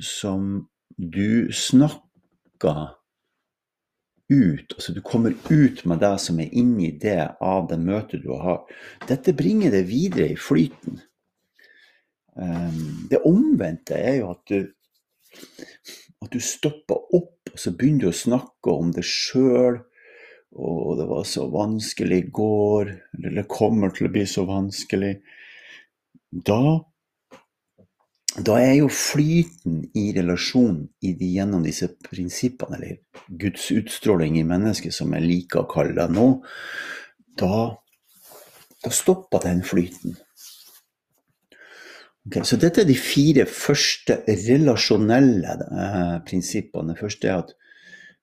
som 0.00 0.68
du 0.98 1.52
snakker 1.52 2.98
ut. 4.28 4.72
Altså 4.74 4.92
du 4.94 5.00
kommer 5.00 5.32
ut 5.50 5.84
med 5.86 6.00
det 6.02 6.16
som 6.20 6.40
er 6.40 6.52
inni 6.52 6.90
det 7.00 7.30
av 7.40 7.68
det 7.70 7.78
møtet 7.80 8.24
du 8.24 8.34
har. 8.36 8.64
Dette 9.08 9.32
bringer 9.32 9.70
det 9.70 9.86
videre 9.88 10.32
i 10.32 10.36
flyten. 10.36 11.00
Ehm, 12.38 13.08
det 13.10 13.22
omvendte 13.24 13.94
er 13.94 14.20
jo 14.20 14.32
at 14.34 14.42
du, 14.50 14.68
at 16.22 16.32
du 16.32 16.40
stopper 16.42 17.14
opp 17.16 17.37
og 17.58 17.62
så 17.64 17.72
begynner 17.74 18.06
du 18.06 18.12
å 18.12 18.14
snakke 18.14 18.70
om 18.70 18.92
det 18.94 19.02
sjøl. 19.02 19.80
Og 20.62 20.92
det 20.96 21.08
var 21.10 21.24
så 21.26 21.48
vanskelig 21.50 22.20
i 22.22 22.28
går, 22.38 22.92
eller 23.18 23.34
det 23.34 23.50
kommer 23.50 23.90
til 23.94 24.06
å 24.06 24.12
bli 24.14 24.22
så 24.30 24.44
vanskelig. 24.46 25.16
Da, 26.30 26.60
da 28.46 28.60
er 28.62 28.76
jo 28.78 28.92
flyten 28.94 29.82
i 29.98 30.06
relasjonen 30.14 30.86
i 31.02 31.12
de, 31.18 31.32
gjennom 31.34 31.66
disse 31.66 31.90
prinsippene, 32.06 32.78
eller 32.78 33.34
Guds 33.42 33.66
utstråling 33.74 34.38
i 34.38 34.46
mennesket, 34.46 34.94
som 34.94 35.18
jeg 35.18 35.26
liker 35.26 35.64
å 35.64 35.68
kalle 35.74 35.98
det 35.98 36.06
nå, 36.14 36.30
da, 37.42 37.66
da 38.86 38.94
stopper 38.94 39.42
den 39.50 39.66
flyten. 39.66 40.14
Okay, 42.28 42.44
så 42.44 42.58
dette 42.60 42.82
er 42.82 42.88
de 42.88 42.96
fire 42.98 43.46
første 43.48 44.18
relasjonelle 44.26 45.54
eh, 45.64 46.16
prinsippene. 46.28 46.92
Det 46.92 47.00
første 47.00 47.28
er 47.30 47.38
at 47.40 47.54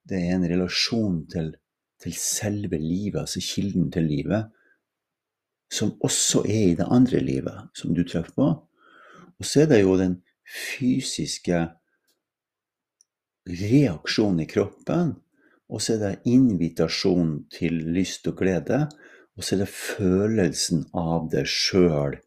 det 0.05 0.19
er 0.19 0.35
en 0.35 0.45
relasjon 0.45 1.23
til, 1.31 1.47
til, 2.03 2.13
selve 2.13 2.77
livet, 2.77 3.23
altså 3.23 3.41
kilden 3.41 3.87
til 3.89 4.05
livet, 4.05 4.51
som 5.73 5.95
også 6.05 6.43
er 6.45 6.67
i 6.67 6.75
det 6.77 6.85
andre 6.85 7.23
livet 7.25 7.71
som 7.73 7.95
du 7.97 8.03
treffer 8.05 8.35
på. 8.37 8.51
Og 9.41 9.49
så 9.49 9.63
er 9.63 9.71
det 9.73 9.81
jo 9.81 9.97
den 9.97 10.19
fysiske 10.45 11.63
reaksjonen 13.49 14.43
i 14.45 14.47
kroppen. 14.53 15.15
Og 15.65 15.81
så 15.81 15.95
er 15.95 16.03
det 16.03 16.29
invitasjon 16.29 17.39
til 17.49 17.81
lyst 17.97 18.29
og 18.29 18.37
glede. 18.37 18.83
Og 19.33 19.41
så 19.41 19.55
er 19.55 19.65
det 19.65 19.71
følelsen 19.73 20.85
av 20.93 21.25
det 21.33 21.47
sjøl 21.49 22.19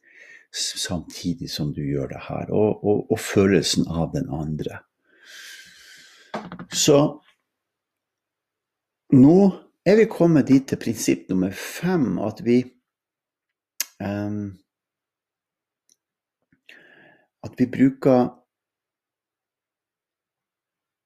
samtidig 0.55 1.51
som 1.51 1.73
du 1.75 1.83
gjør 1.85 2.09
det 2.13 2.21
her, 2.29 2.51
og, 2.51 2.85
og, 2.85 3.07
og 3.13 3.21
følelsen 3.21 3.89
av 3.89 4.13
den 4.15 4.29
andre. 4.33 4.81
Så 6.73 6.99
nå 9.13 9.39
er 9.89 9.97
vi 9.97 10.09
kommet 10.11 10.49
dit 10.49 10.67
til 10.69 10.81
prinsipp 10.81 11.29
nummer 11.31 11.53
fem 11.57 12.19
at 12.21 12.43
vi 12.45 12.63
um, 14.05 14.59
At 17.47 17.55
vi 17.57 17.67
bruker 17.71 18.27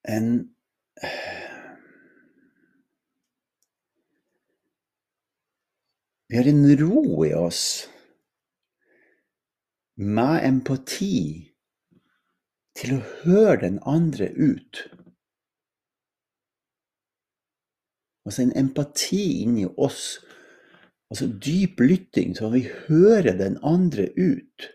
en 0.08 0.30
Vi 6.28 6.36
har 6.36 6.48
en 6.48 6.64
ro 6.80 7.24
i 7.24 7.34
oss 7.36 7.91
med 9.96 10.44
empati 10.46 11.48
til 12.78 12.96
å 12.96 13.02
høre 13.22 13.60
den 13.64 13.78
andre 13.88 14.30
ut. 14.32 14.84
Altså 18.26 18.44
en 18.44 18.54
empati 18.56 19.42
inni 19.42 19.66
oss, 19.66 20.20
altså 21.10 21.26
dyp 21.26 21.82
lytting, 21.82 22.36
så 22.38 22.52
vi 22.54 22.64
hører 22.86 23.36
den 23.38 23.58
andre 23.62 24.08
ut. 24.16 24.68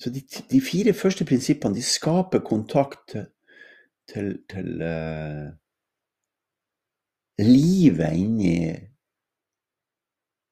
Så 0.00 0.10
de, 0.10 0.22
de 0.50 0.60
fire 0.64 0.94
første 0.96 1.26
prinsippene 1.28 1.76
de 1.76 1.84
skaper 1.84 2.40
kontakt 2.40 3.12
til, 4.08 4.30
til, 4.48 4.70
uh, 4.80 5.50
livet 7.40 8.16
inni 8.16 8.56
til 8.72 8.89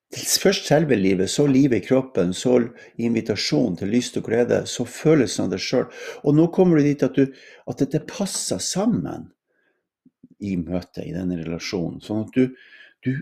Først 0.09 0.65
selve 0.71 0.97
livet, 0.97 1.29
så 1.29 1.45
livet 1.47 1.83
i 1.83 1.85
kroppen, 1.85 2.31
så 2.33 2.55
invitasjon 2.97 3.75
til 3.77 3.91
lyst 3.93 4.17
og 4.17 4.25
glede, 4.31 4.63
så 4.65 4.87
følelsen 4.89 5.45
av 5.45 5.51
deg 5.53 5.61
sjøl. 5.61 5.85
Og 6.25 6.37
nå 6.37 6.47
kommer 6.55 6.81
du 6.81 6.87
dit 6.87 7.03
at, 7.05 7.19
du, 7.19 7.29
at 7.69 7.83
dette 7.83 8.01
passer 8.09 8.63
sammen 8.65 9.27
i 10.41 10.55
møtet, 10.57 11.03
i 11.05 11.13
denne 11.13 11.37
relasjonen. 11.43 12.01
Sånn 12.01 12.25
at 12.25 12.33
du, 12.33 12.57
du 13.05 13.13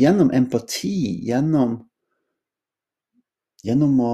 gjennom 0.00 0.32
empati, 0.32 1.20
gjennom, 1.28 1.80
gjennom 3.64 4.04
å 4.04 4.12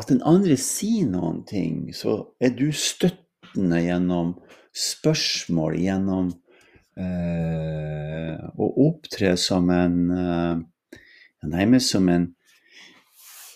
At 0.00 0.08
den 0.08 0.22
andre 0.24 0.54
sier 0.56 1.04
noen 1.10 1.42
ting, 1.44 1.90
så 1.92 2.32
er 2.40 2.54
du 2.56 2.70
støttende 2.72 3.82
gjennom 3.82 4.30
spørsmål, 4.72 5.76
gjennom 5.76 6.30
å 8.60 8.68
opptre 8.86 9.36
som 9.40 9.70
en 9.74 10.00
eh, 10.14 10.66
Nærmest 11.40 11.94
som 11.94 12.08
en 12.12 12.26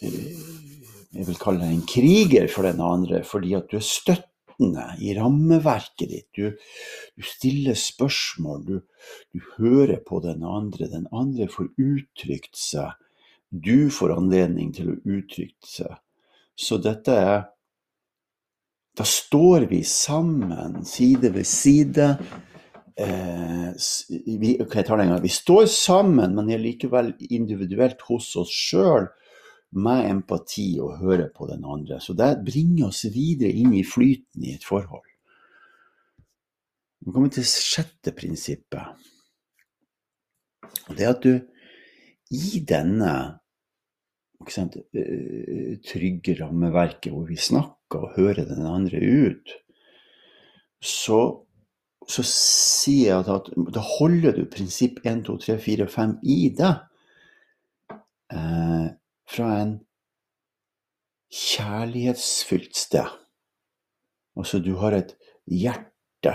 eh, 0.01 0.15
Jeg 1.15 1.27
vil 1.29 1.41
kalle 1.41 1.61
det 1.67 1.75
en 1.75 1.89
kriger 1.89 2.49
for 2.51 2.67
den 2.67 2.81
andre, 2.83 3.21
fordi 3.29 3.53
at 3.55 3.69
du 3.71 3.77
er 3.79 3.85
støttende 3.87 4.87
i 4.99 5.13
rammeverket 5.15 6.11
ditt. 6.11 6.27
Du, 6.35 6.57
du 7.15 7.27
stiller 7.27 7.79
spørsmål, 7.79 8.65
du, 8.67 8.81
du, 9.31 9.43
hører 9.61 10.01
på 10.03 10.19
den 10.25 10.43
andre. 10.43 10.89
Den 10.91 11.07
andre 11.15 11.47
får 11.51 11.71
uttrykt 11.79 12.59
seg. 12.59 12.97
Du 13.51 13.93
får 13.95 14.17
anledning 14.17 14.73
til 14.75 14.91
å 14.91 14.97
uttrykke 14.99 15.71
seg. 15.71 16.01
Så 16.59 16.81
dette 16.83 17.19
er 17.19 17.45
Da 18.95 19.03
står 19.07 19.69
vi 19.71 19.81
sammen, 19.83 20.85
side 20.87 21.31
ved 21.35 21.47
side. 21.51 22.17
Eh, 22.95 23.71
vi, 24.27 24.55
okay, 24.63 24.85
vi, 25.23 25.29
står 25.29 25.67
sammen, 25.67 26.35
men 26.37 26.51
er 26.51 26.62
likevel 26.62 27.12
individuelt 27.31 28.05
hos 28.07 28.31
oss 28.38 28.53
sjøl 28.55 29.09
med 29.75 30.07
empati 30.11 30.77
og 30.79 31.01
høre 31.01 31.27
på 31.35 31.49
den 31.51 31.64
andre. 31.66 31.99
Så 32.01 32.14
det 32.14 32.45
bringer 32.47 32.92
oss 32.92 33.05
videre 33.11 33.51
inn 33.51 33.75
i 33.75 33.83
flyten 33.87 34.47
i 34.47 34.55
et 34.55 34.66
forhold. 34.66 35.07
Vi 37.05 37.12
kommer 37.12 37.33
til 37.35 37.45
sjette 37.45 38.14
prinsippet. 38.16 39.11
Det 40.95 41.03
er 41.03 41.11
at 41.11 41.25
du 41.25 41.35
i 42.35 42.61
denne 42.64 43.40
sant, 44.51 44.77
eh, 44.77 45.77
trygge 45.85 46.37
rammeverket 46.40 47.12
hvor 47.12 47.27
vi 47.29 47.37
snakker 47.37 48.07
og 48.07 48.16
hører 48.16 48.45
den 48.49 48.66
andre 48.66 49.01
ut, 49.01 49.55
så, 50.85 51.43
så 52.11 52.23
sier 52.29 53.11
jeg 53.11 53.29
at, 53.33 53.49
da 53.73 53.83
holder 53.85 54.37
du 54.37 54.45
prinsipp 54.51 55.01
1, 55.05 55.25
2, 55.29 55.38
3, 55.47 55.57
4, 55.62 55.87
5 55.90 56.19
i 56.23 56.40
deg 56.57 56.83
Eh, 58.35 58.87
fra 59.29 59.49
en 59.61 59.75
kjærlighetsfylt 61.31 62.77
sted. 62.77 63.07
Altså, 64.37 64.59
du 64.59 64.75
har 64.81 64.97
et 64.97 65.14
hjerte 65.47 66.35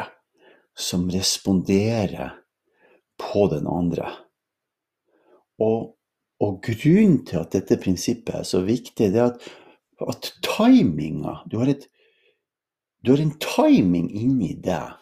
som 0.78 1.10
responderer 1.12 2.38
på 3.20 3.48
den 3.52 3.68
andre. 3.68 4.12
Og, 5.60 5.96
og 6.40 6.62
grunnen 6.64 7.24
til 7.28 7.42
at 7.42 7.52
dette 7.58 7.80
prinsippet 7.82 8.38
er 8.40 8.48
så 8.48 8.62
viktig, 8.64 9.10
det 9.12 9.20
er 9.20 9.34
at, 9.34 9.50
at 10.08 10.32
timinga 10.46 11.42
du 11.52 11.60
du 11.60 13.12
har 13.12 13.22
en 13.24 13.36
timing 13.44 14.08
inni 14.16 14.54
deg 14.64 14.99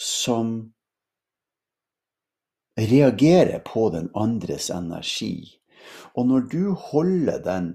som 0.00 0.72
reagerer 2.80 3.60
på 3.66 3.90
den 3.92 4.08
andres 4.16 4.70
energi. 4.72 5.60
Og 6.16 6.28
når 6.28 6.48
du 6.52 6.72
holder 6.72 7.42
den 7.44 7.72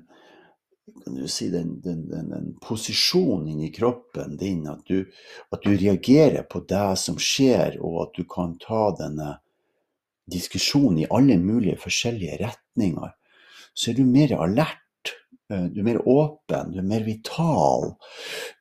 du 1.06 1.28
si, 1.28 1.50
den, 1.50 1.80
den, 1.82 2.06
den 2.10 2.52
posisjonen 2.62 3.48
inni 3.54 3.72
kroppen 3.74 4.38
din, 4.38 4.68
at 4.70 4.86
du, 4.86 5.06
at 5.54 5.64
du, 5.66 5.74
reagerer 5.74 6.46
på 6.50 6.62
det 6.70 6.98
som 7.02 7.18
skjer, 7.22 7.80
og 7.82 8.02
at 8.04 8.18
du 8.18 8.26
kan 8.30 8.56
ta 8.62 8.88
denne 9.00 9.36
diskusjonen 10.30 11.04
i 11.04 11.10
alle 11.10 11.38
mulige 11.42 11.78
forskjellige 11.82 12.38
retninger, 12.42 13.14
så 13.74 13.92
er 13.92 13.98
du 13.98 14.06
mer 14.06 14.38
alert. 14.38 14.85
Eh, 15.52 15.66
du 15.66 15.80
er 15.80 15.88
mer 15.88 16.02
åpen, 16.10 16.72
du 16.74 16.80
er 16.82 16.88
mer 16.88 17.04
vital, 17.06 17.92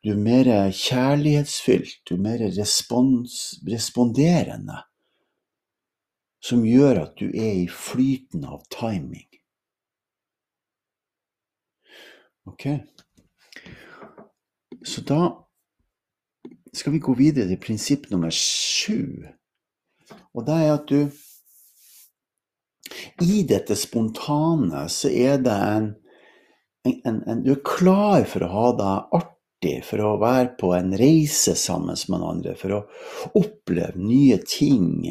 du 0.05 0.11
er 0.12 0.20
mer 0.20 0.51
kjærlighetsfylt, 0.70 2.03
du 2.05 2.16
er 2.16 2.25
mer 2.27 2.44
respons, 2.59 3.61
responderende. 3.68 4.83
Som 6.44 6.66
gjør 6.68 7.07
at 7.07 7.14
du 7.16 7.31
er 7.31 7.62
i 7.62 7.68
flyten 7.73 8.44
av 8.44 8.66
timing. 8.68 9.31
Ok. 12.44 12.66
Så 14.85 15.01
da 15.01 15.44
skal 16.75 16.92
vi 16.92 16.99
gå 16.99 17.14
videre 17.16 17.49
til 17.49 17.61
prinsipp 17.61 18.11
nummer 18.11 18.33
sju. 18.35 19.25
Og 20.35 20.44
det 20.44 20.59
er 20.61 20.75
at 20.75 20.90
du 20.90 21.09
I 23.25 23.44
dette 23.49 23.77
spontane 23.79 24.85
så 24.92 25.09
er 25.09 25.38
det 25.40 25.55
en, 25.55 25.87
en, 26.85 27.23
en 27.27 27.42
Du 27.44 27.53
er 27.55 27.64
klar 27.66 28.27
for 28.29 28.44
å 28.44 28.53
ha 28.53 28.68
det 28.79 28.92
artig, 29.20 29.77
for 29.87 30.05
å 30.05 30.14
være 30.20 30.55
på 30.61 30.75
en 30.77 30.92
reise 31.01 31.55
sammen 31.57 31.97
med 32.12 32.27
andre, 32.29 32.55
for 32.61 32.79
å 32.79 32.83
oppleve 33.40 34.01
nye 34.01 34.38
ting. 34.44 35.09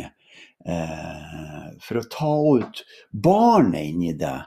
Eh, 0.65 1.69
for 1.83 1.99
å 1.99 2.07
ta 2.11 2.33
ut 2.61 2.83
barnet 3.11 3.91
inni 3.91 4.13
deg 4.15 4.45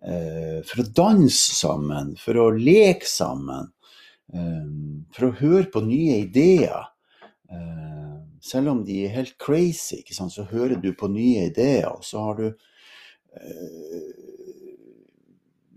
Eh, 0.00 0.62
for 0.64 0.80
å 0.80 0.88
danse 0.96 1.52
sammen, 1.52 2.14
for 2.16 2.38
å 2.40 2.46
leke 2.56 3.04
sammen, 3.04 3.68
eh, 4.32 4.64
for 5.12 5.28
å 5.28 5.36
høre 5.36 5.68
på 5.68 5.82
nye 5.84 6.22
ideer. 6.24 6.88
Eh, 7.52 8.16
selv 8.40 8.70
om 8.70 8.84
de 8.84 9.04
er 9.04 9.12
helt 9.12 9.36
crazy, 9.38 10.02
så 10.08 10.48
hører 10.48 10.80
du 10.80 10.94
på 10.94 11.10
nye 11.12 11.50
ideer, 11.50 11.90
og 11.92 12.02
så 12.02 12.24
har 12.24 12.34
du 12.36 12.54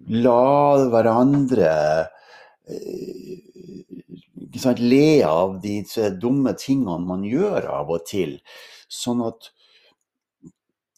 La 0.10 0.76
hverandre 0.92 1.72
sant, 4.64 4.80
le 4.80 5.24
av 5.28 5.60
de 5.64 5.82
dumme 6.22 6.54
tingene 6.60 7.04
man 7.08 7.24
gjør 7.28 7.68
av 7.72 7.92
og 7.94 8.06
til. 8.10 8.38
Sånn 8.92 9.24
at 9.26 9.52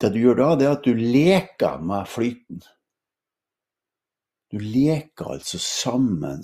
det 0.02 0.12
du 0.14 0.20
gjør 0.20 0.42
da, 0.42 0.50
det 0.60 0.68
er 0.68 0.76
at 0.76 0.88
du 0.88 0.94
leker 1.00 1.84
med 1.84 2.10
flyten. 2.12 2.64
Du 4.52 4.60
leker 4.62 5.36
altså 5.38 5.60
sammen 5.62 6.44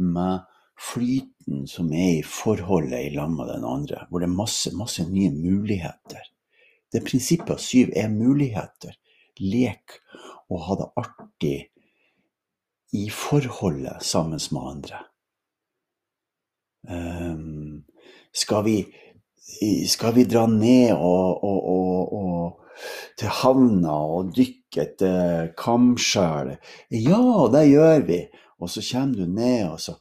med 0.00 0.46
flyten 0.80 1.66
som 1.68 1.90
er 1.92 2.20
i 2.20 2.26
forholdet 2.26 3.10
i 3.10 3.14
lag 3.14 3.30
med 3.34 3.50
den 3.52 3.66
andre, 3.68 4.06
hvor 4.08 4.22
det 4.22 4.30
er 4.30 4.38
masse, 4.38 4.72
masse 4.76 5.04
nye 5.10 5.32
muligheter. 5.34 6.22
Det 6.90 7.04
prinsippet 7.06 7.52
av 7.54 7.60
syv 7.62 7.92
er 7.98 8.08
muligheter. 8.10 8.96
Lek 9.40 10.00
og 10.50 10.64
ha 10.66 10.78
det 10.80 10.88
artig 11.00 11.58
i 12.96 13.06
forholdet 13.14 14.02
sammen 14.02 14.40
med 14.50 14.66
andre. 14.72 15.04
Um, 16.90 17.84
skal, 18.32 18.64
vi, 18.64 18.78
skal 19.86 20.16
vi 20.16 20.24
dra 20.26 20.46
ned 20.50 20.94
og, 20.96 21.44
og, 21.44 21.60
og, 21.74 22.12
og 22.12 22.60
til 23.20 23.32
havna 23.40 23.94
og 24.16 24.32
dykke 24.36 24.84
etter 24.86 25.50
kamskjell. 25.58 26.54
Ja, 26.94 27.24
det 27.52 27.66
gjør 27.68 28.06
vi. 28.08 28.20
Og 28.60 28.70
så 28.72 28.82
kommer 28.84 29.20
du 29.20 29.26
ned, 29.26 29.68
og 29.70 29.80
så 29.80 29.96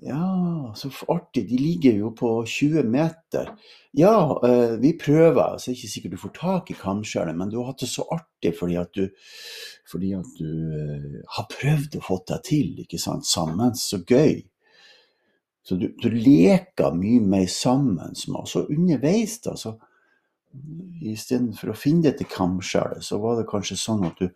Ja, 0.00 0.72
så 0.76 0.90
artig. 1.08 1.48
De 1.48 1.58
ligger 1.58 1.92
jo 1.92 2.10
på 2.14 2.44
20 2.46 2.82
meter. 2.86 3.50
Ja, 3.90 4.40
eh, 4.46 4.76
vi 4.78 4.92
prøver. 4.98 5.58
Så 5.58 5.70
det 5.70 5.74
er 5.74 5.78
ikke 5.78 5.90
sikkert 5.92 6.12
du 6.12 6.20
får 6.22 6.34
tak 6.36 6.70
i 6.70 6.76
kamskjellet, 6.78 7.34
men 7.36 7.50
du 7.50 7.56
har 7.58 7.72
hatt 7.72 7.82
det 7.82 7.90
så 7.90 8.04
artig 8.14 8.52
fordi 8.54 8.76
at 8.78 8.92
du, 8.94 9.08
fordi 9.90 10.12
at 10.14 10.38
du 10.38 10.52
eh, 10.78 11.18
har 11.34 11.48
prøvd 11.50 11.98
å 11.98 12.04
få 12.06 12.20
deg 12.30 12.44
til 12.46 12.78
ikke 12.84 13.00
sant, 13.02 13.26
sammen. 13.26 13.74
Så 13.74 13.98
gøy. 14.06 14.44
Så 15.66 15.76
du, 15.76 15.88
du 15.98 16.08
leker 16.14 16.94
mye 16.94 17.20
mer 17.20 17.50
sammen 17.50 18.14
med 18.14 18.38
oss. 18.38 18.54
Og 18.56 18.70
underveis, 18.70 19.40
da, 19.42 19.56
så 19.58 19.74
istedenfor 21.02 21.72
å 21.72 21.76
finne 21.76 22.06
dette 22.06 22.24
kamskjellet, 22.30 23.02
så 23.04 23.18
var 23.20 23.36
det 23.36 23.48
kanskje 23.50 23.76
sånn 23.82 24.06
at 24.08 24.22
du, 24.22 24.30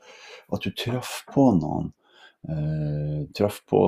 at 0.52 0.66
du 0.66 0.74
traff 0.74 1.22
på 1.30 1.46
noen. 1.56 1.92
Eh, 2.50 3.22
traff 3.38 3.62
på 3.70 3.80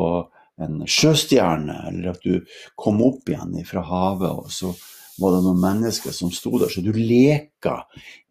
en 0.62 0.84
sjøstjerne, 0.86 1.80
eller 1.88 2.12
at 2.14 2.22
du 2.22 2.44
kom 2.78 3.00
opp 3.04 3.30
igjen 3.30 3.56
fra 3.66 3.82
havet, 3.88 4.30
og 4.30 4.52
så 4.52 4.70
var 5.18 5.34
det 5.34 5.42
noen 5.44 5.62
mennesker 5.62 6.14
som 6.14 6.32
sto 6.34 6.56
der. 6.58 6.70
Så 6.70 6.82
du 6.82 6.92
leka 6.94 7.80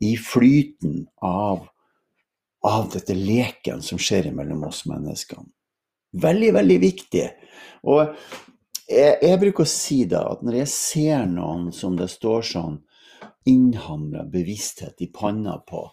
i 0.03 0.15
flyten 0.19 1.03
av, 1.23 1.65
av 2.67 2.87
dette 2.93 3.15
leken 3.17 3.83
som 3.83 3.99
skjer 4.01 4.31
mellom 4.35 4.65
oss 4.69 4.83
menneskene. 4.89 5.49
Veldig, 6.23 6.51
veldig 6.53 6.79
viktig. 6.83 7.27
Og 7.89 8.03
jeg, 8.85 9.15
jeg 9.23 9.39
bruker 9.41 9.65
å 9.65 9.73
si 9.73 10.03
da 10.09 10.25
at 10.35 10.43
når 10.45 10.59
jeg 10.61 10.73
ser 10.73 11.23
noen 11.31 11.71
som 11.75 11.95
det 11.97 12.11
står 12.11 12.45
sånn 12.51 12.77
innhamra 13.49 14.23
bevissthet 14.29 15.01
i 15.03 15.09
panna 15.11 15.57
på, 15.67 15.87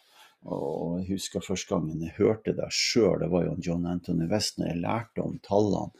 og 0.48 1.00
jeg 1.00 1.18
husker 1.18 1.44
første 1.44 1.74
gangen 1.74 2.04
jeg 2.04 2.16
hørte 2.16 2.54
det 2.56 2.70
sjøl, 2.72 3.18
det 3.20 3.28
var 3.32 3.44
jo 3.44 3.58
John 3.60 3.86
Anthony 3.86 4.28
West, 4.30 4.58
når 4.58 4.70
jeg 4.70 4.82
lærte 4.84 5.24
om 5.24 5.36
tallene. 5.44 5.92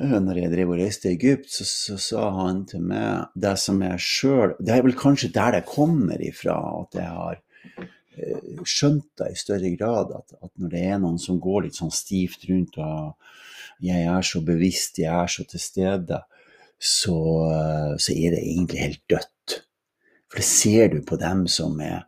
Eh, 0.00 0.18
når 0.24 0.40
jeg 0.40 0.52
drev 0.54 0.72
og 0.72 0.80
reiste 0.80 1.10
i 1.10 1.16
Egypt, 1.18 1.50
så, 1.52 1.66
så, 1.68 1.98
sa 2.00 2.28
han 2.38 2.64
til 2.68 2.84
meg 2.88 3.32
det 3.36 3.54
som 3.60 3.82
jeg 3.84 4.00
sjøl 4.00 4.54
Det 4.58 4.72
er 4.72 4.84
vel 4.86 4.96
kanskje 4.96 5.32
der 5.34 5.58
det 5.58 5.66
kommer 5.68 6.22
ifra, 6.24 6.56
at 6.80 6.96
jeg 6.96 7.10
har 7.10 7.40
eh, 8.16 8.62
skjønt 8.64 9.10
det 9.20 9.32
i 9.34 9.40
større 9.42 9.74
grad. 9.76 10.14
At, 10.16 10.38
at, 10.40 10.52
når 10.56 10.72
det 10.72 10.84
er 10.88 11.02
noen 11.02 11.20
som 11.20 11.40
går 11.42 11.66
litt 11.66 11.76
sånn 11.76 11.92
stivt 11.92 12.48
rundt 12.48 12.80
og 12.80 13.12
jeg 13.82 14.06
er 14.06 14.24
så 14.24 14.40
bevisst, 14.46 15.02
jeg 15.02 15.12
er 15.12 15.28
så 15.28 15.44
til 15.50 15.60
stede, 15.60 16.22
så, 16.80 17.18
eh, 17.52 17.92
så 18.00 18.16
er 18.16 18.32
det 18.32 18.40
egentlig 18.40 18.86
helt 18.86 19.04
dødt. 19.12 19.58
For 20.32 20.40
det 20.40 20.48
ser 20.48 20.88
du 20.88 21.02
på 21.04 21.20
dem 21.20 21.44
som 21.52 21.76
er 21.84 22.06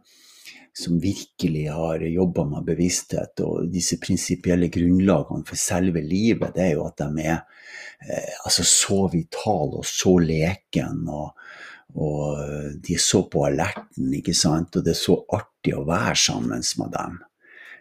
som 0.75 0.99
virkelig 1.01 1.69
har 1.71 2.03
jobba 2.03 2.45
med 2.51 2.67
bevissthet 2.67 3.41
og 3.47 3.69
disse 3.71 4.01
prinsipielle 4.03 4.67
grunnlagene 4.75 5.47
for 5.47 5.61
selve 5.61 6.03
livet, 6.03 6.51
det 6.57 6.65
er 6.65 6.73
jo 6.75 6.89
at 6.89 6.99
de 6.99 7.23
er 7.23 7.37
eh, 7.37 8.33
altså 8.43 8.67
så 8.67 9.05
vitale 9.13 9.79
og 9.79 9.87
så 9.87 10.17
leken. 10.19 11.05
Og, 11.07 11.47
og, 11.95 12.43
de 12.83 12.97
er 12.97 13.05
så 13.05 13.23
på 13.31 13.45
alerten, 13.47 14.11
ikke 14.19 14.35
sant. 14.35 14.75
Og 14.75 14.83
det 14.83 14.97
er 14.97 14.99
så 15.05 15.21
artig 15.39 15.77
å 15.79 15.87
være 15.87 16.19
sammen 16.25 16.67
med 16.83 16.93
dem. 16.99 17.23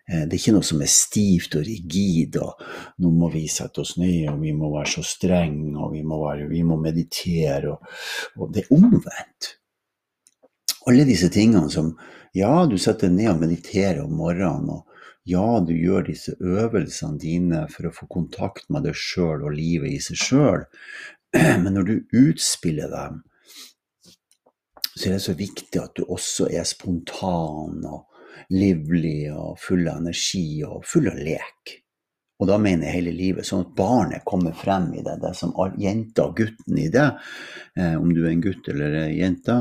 Eh, 0.05 0.23
det 0.27 0.37
er 0.37 0.39
ikke 0.43 0.57
noe 0.59 0.69
som 0.69 0.85
er 0.85 0.93
stivt 0.93 1.57
og 1.57 1.65
rigid, 1.65 2.37
og 2.45 2.61
nå 3.01 3.17
må 3.17 3.33
vi 3.33 3.47
sette 3.49 3.81
oss 3.81 3.97
ned, 3.97 4.29
og 4.35 4.41
vi 4.45 4.53
må 4.53 4.69
være 4.77 4.99
så 4.99 5.09
strenge, 5.15 5.73
og 5.79 5.97
vi 5.97 6.05
må, 6.05 6.21
være, 6.27 6.45
vi 6.53 6.61
må 6.61 6.77
meditere. 6.77 7.73
Og, 7.73 7.93
og 8.37 8.53
det 8.53 8.67
er 8.67 8.75
omvendt. 8.77 9.55
Alle 10.85 11.07
disse 11.07 11.33
tingene 11.33 11.71
som 11.71 11.95
ja, 12.33 12.65
du 12.65 12.77
setter 12.81 13.09
deg 13.09 13.19
ned 13.19 13.31
og 13.35 13.43
mediterer 13.43 14.01
om 14.03 14.15
morgenen, 14.17 14.69
og 14.73 14.89
ja, 15.29 15.59
du 15.63 15.71
gjør 15.77 16.07
disse 16.09 16.33
øvelsene 16.41 17.19
dine 17.21 17.65
for 17.71 17.87
å 17.87 17.93
få 17.95 18.07
kontakt 18.11 18.65
med 18.73 18.87
deg 18.87 18.97
sjøl 18.97 19.45
og 19.45 19.53
livet 19.55 19.93
i 19.93 19.99
seg 20.03 20.19
sjøl, 20.19 20.65
men 21.63 21.69
når 21.75 21.87
du 21.89 22.17
utspiller 22.25 22.91
dem, 22.91 23.21
så 24.93 25.07
er 25.07 25.15
det 25.15 25.23
så 25.25 25.37
viktig 25.37 25.79
at 25.81 25.95
du 25.97 26.03
også 26.05 26.49
er 26.53 26.67
spontan 26.69 27.79
og 27.89 28.09
livlig 28.53 29.31
og 29.33 29.55
full 29.61 29.87
av 29.87 30.01
energi 30.03 30.61
og 30.67 30.83
full 30.85 31.09
av 31.09 31.17
lek. 31.17 31.79
Og 32.41 32.49
da 32.49 32.57
mener 32.59 32.89
jeg 32.89 32.97
hele 32.97 33.13
livet, 33.15 33.47
sånn 33.47 33.63
at 33.63 33.75
barnet 33.77 34.25
kommer 34.27 34.55
frem 34.57 34.89
i 34.97 35.03
det, 35.05 35.15
det 35.21 35.31
som 35.37 35.53
jenta 35.79 36.27
og 36.27 36.37
gutten 36.41 36.79
i 36.81 36.89
det, 36.91 37.07
eh, 37.79 37.95
om 37.95 38.11
du 38.11 38.23
er 38.25 38.33
en 38.33 38.43
gutt 38.43 38.67
eller 38.73 38.97
en 39.05 39.13
jente, 39.15 39.57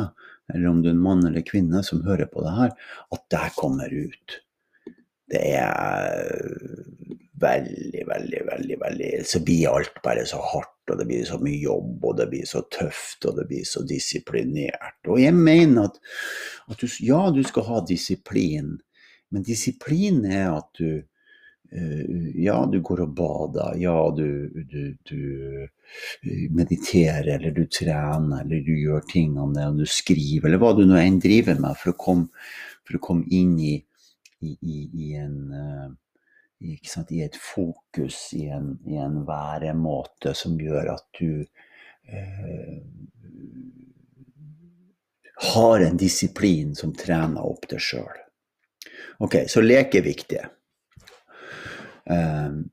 eller 0.52 0.68
om 0.68 0.80
du 0.82 0.90
er 0.90 0.96
en 0.96 1.04
mann 1.04 1.26
eller 1.26 1.44
kvinne 1.46 1.82
som 1.86 2.02
hører 2.06 2.28
på 2.30 2.42
det 2.44 2.54
her, 2.56 2.74
at 3.14 3.22
det 3.30 3.44
kommer 3.58 3.92
ut. 3.92 4.38
Det 5.32 5.42
er 5.56 6.26
veldig, 7.42 8.02
veldig, 8.06 8.40
veldig 8.50 8.78
veldig 8.80 9.10
Så 9.26 9.40
blir 9.44 9.70
alt 9.70 10.02
bare 10.04 10.26
så 10.28 10.40
hardt, 10.52 10.90
og 10.90 10.98
det 10.98 11.06
blir 11.08 11.24
så 11.26 11.38
mye 11.42 11.60
jobb, 11.62 12.04
og 12.04 12.18
det 12.18 12.28
blir 12.32 12.48
så 12.48 12.64
tøft, 12.74 13.24
og 13.26 13.38
det 13.38 13.46
blir 13.50 13.64
så 13.68 13.84
disiplinert. 13.86 15.00
Og 15.08 15.22
jeg 15.22 15.34
mener 15.34 15.88
at, 15.88 15.98
at 16.68 16.82
du, 16.82 16.88
ja, 17.00 17.24
du 17.34 17.42
skal 17.46 17.68
ha 17.70 17.80
disiplin, 17.88 18.76
men 19.32 19.46
disiplin 19.46 20.24
er 20.28 20.50
at 20.58 20.68
du 20.78 21.02
ja, 22.34 22.66
du 22.66 22.80
går 22.84 23.00
og 23.06 23.14
bader, 23.16 23.76
ja, 23.80 23.96
du, 24.16 24.48
du, 24.68 24.96
du, 25.08 25.22
eh, 25.62 26.44
mediterer, 26.52 27.30
eller 27.38 27.54
du 27.56 27.64
trener, 27.66 28.42
eller 28.44 28.60
du 28.66 28.74
gjør 28.76 29.06
tingene, 29.08 29.68
og 29.70 29.80
du 29.80 29.86
skriver, 29.88 30.50
eller 30.50 30.60
hva 30.60 30.74
du 30.76 30.84
nå 30.88 31.00
enn 31.00 31.20
driver 31.22 31.60
med 31.62 31.78
for 31.80 31.94
å 31.94 31.98
komme, 32.04 32.44
for 32.84 32.98
å 32.98 33.02
komme 33.08 33.24
inn 33.32 33.56
i, 33.56 33.74
i, 34.44 34.54
i, 34.60 35.10
en 35.16 35.36
uh, 35.54 36.76
sant, 36.84 37.12
i 37.14 37.22
et 37.24 37.38
fokus, 37.40 38.20
i 38.36 38.48
en, 38.52 38.74
i 38.90 38.98
en 39.00 39.22
væremåte 39.26 40.34
som 40.36 40.58
gjør 40.60 40.92
at 40.96 41.06
du 41.20 41.44
eh, 42.10 42.80
har 45.54 45.86
en 45.86 45.96
disiplin 45.96 46.74
som 46.76 46.92
trener 46.94 47.46
opp 47.46 47.70
deg 47.70 47.80
sjøl. 47.80 48.18
Ok, 49.22 49.44
så 49.48 49.62
lek 49.62 49.94
er 49.96 50.04
viktig. 50.04 50.42
Um, 52.10 52.70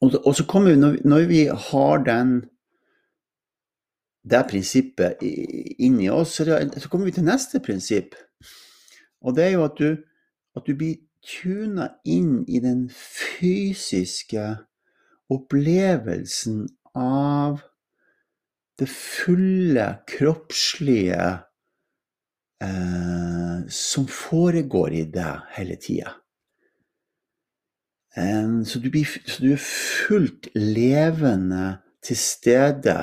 og, 0.00 0.34
så 0.36 0.44
kommer 0.48 0.70
vi, 0.70 0.76
når, 1.04 1.26
vi 1.28 1.44
har 1.44 2.04
den 2.04 2.40
det 4.30 4.44
prinsippet 4.50 5.22
inni 5.78 6.08
oss, 6.12 6.36
så, 6.36 6.88
kommer 6.90 7.08
vi 7.08 7.12
til 7.16 7.24
neste 7.24 7.60
prinsipp. 7.60 8.14
Og 9.20 9.36
det 9.36 9.44
er 9.44 9.50
jo 9.50 9.64
at 9.64 9.78
du, 9.78 9.96
at 10.56 10.66
du 10.66 10.74
blir 10.76 11.00
tuna 11.24 11.88
inn 12.04 12.44
i 12.48 12.60
den 12.64 12.88
fysiske 12.92 14.44
opplevelsen 15.30 16.64
av 16.96 17.60
det 18.80 18.88
fulle 18.88 19.86
kroppslige 20.08 21.26
eh, 22.64 23.58
som 23.68 24.08
foregår 24.08 24.96
i 24.96 25.04
deg 25.12 25.52
hele 25.58 25.76
tida. 25.80 26.16
Så 28.14 28.80
du, 28.82 28.90
blir, 28.90 29.06
så 29.26 29.38
du, 29.42 29.52
er 29.52 29.62
fullt 30.08 30.48
levende 30.54 31.78
til 32.02 32.16
stede. 32.18 32.96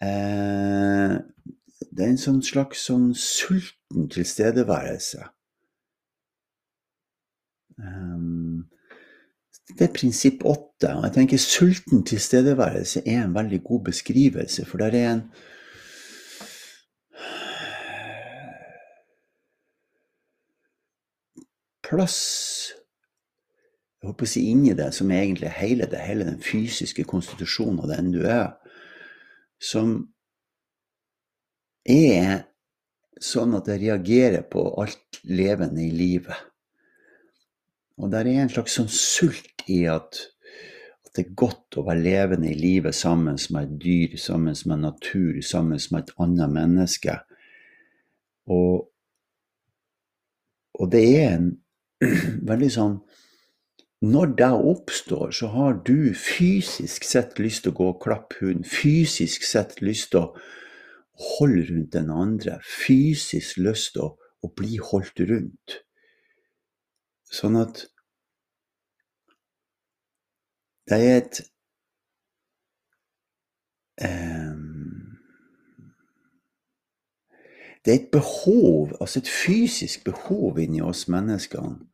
Eh, 0.00 1.16
det 1.92 2.04
er 2.04 2.12
en 2.12 2.20
sånn 2.20 2.40
slags 2.44 2.86
sånn 2.88 3.10
sulten 3.20 4.08
tilstedeværelse. 4.12 5.26
Det 9.76 9.84
er 9.84 9.92
prinsipp 9.92 10.44
åtte. 10.48 10.94
Og 10.94 11.04
jeg 11.04 11.14
tenker 11.18 11.42
sulten 11.42 12.04
tilstedeværelse 12.08 13.04
er 13.04 13.24
en 13.24 13.36
veldig 13.36 13.60
god 13.64 13.84
beskrivelse, 13.90 14.64
for 14.64 14.80
der 14.80 14.96
er 14.96 15.12
en 15.12 15.24
plass 21.84 22.55
jeg 24.06 24.12
håper 24.12 24.28
å 24.28 24.30
si 24.30 24.40
inni 24.52 24.74
det, 24.78 24.92
som 24.94 25.10
er 25.10 25.24
egentlig 25.24 25.48
hele 25.58 25.86
det, 25.90 25.98
hele 26.06 26.26
den 26.28 26.38
fysiske 26.38 27.02
konstitusjonen 27.10 27.80
av 27.82 27.90
den 27.90 28.12
du 28.14 28.20
er, 28.22 28.52
som 29.58 29.96
er 31.82 32.44
sånn 33.18 33.56
at 33.58 33.66
det 33.66 33.80
reagerer 33.82 34.44
på 34.46 34.62
alt 34.78 35.18
levende 35.26 35.82
i 35.82 35.90
livet. 35.90 36.38
Og 37.98 38.12
der 38.12 38.30
er 38.30 38.44
en 38.44 38.52
slags 38.52 38.76
sånn 38.78 38.92
sult 38.92 39.66
i 39.66 39.82
at, 39.90 40.22
at, 41.02 41.12
det 41.16 41.24
er 41.24 41.34
godt 41.42 41.80
å 41.80 41.86
være 41.88 42.04
levende 42.06 42.52
i 42.52 42.60
livet 42.60 42.94
sammen 42.94 43.40
med 43.50 43.66
et 43.66 43.76
dyr, 43.82 44.16
sammen 44.22 44.54
med 44.70 44.84
natur, 44.84 45.42
sammen 45.42 45.82
med 45.90 46.04
et 46.04 46.14
annet 46.22 46.54
menneske. 46.60 47.18
Og, 48.54 48.86
og 50.78 50.94
det 50.94 51.06
er 51.16 51.30
en 51.40 51.54
veldig 52.52 52.70
sånn 52.70 52.98
når 54.00 54.26
det 54.26 54.52
oppstår, 54.52 55.30
så 55.30 55.46
har 55.46 55.72
du 55.86 56.12
fysisk 56.14 57.04
sett 57.04 57.38
lyst 57.38 57.64
til 57.64 57.72
å 57.72 57.78
gå 57.78 57.88
og 57.94 58.02
klappe 58.04 58.36
hunden. 58.42 58.66
Fysisk 58.68 59.46
sett 59.48 59.80
lyst 59.80 60.10
til 60.12 60.20
å 60.20 60.32
holde 61.38 61.64
rundt 61.70 61.92
den 61.96 62.10
andre. 62.12 62.58
Fysisk 62.60 63.56
lyst 63.64 63.94
til 63.94 64.04
å, 64.04 64.10
å 64.44 64.52
bli 64.52 64.76
holdt 64.76 65.24
rundt. 65.30 65.78
Sånn 67.32 67.56
at 67.58 67.86
det 70.86 71.00
er 71.02 71.16
et 71.16 71.40
eh, 74.04 74.52
Det 77.86 77.92
er 77.92 77.98
et 78.00 78.10
behov, 78.10 78.96
altså 79.00 79.20
et 79.20 79.28
fysisk 79.30 80.04
behov 80.04 80.58
inni 80.58 80.80
oss 80.82 81.04
menneskene 81.06 81.86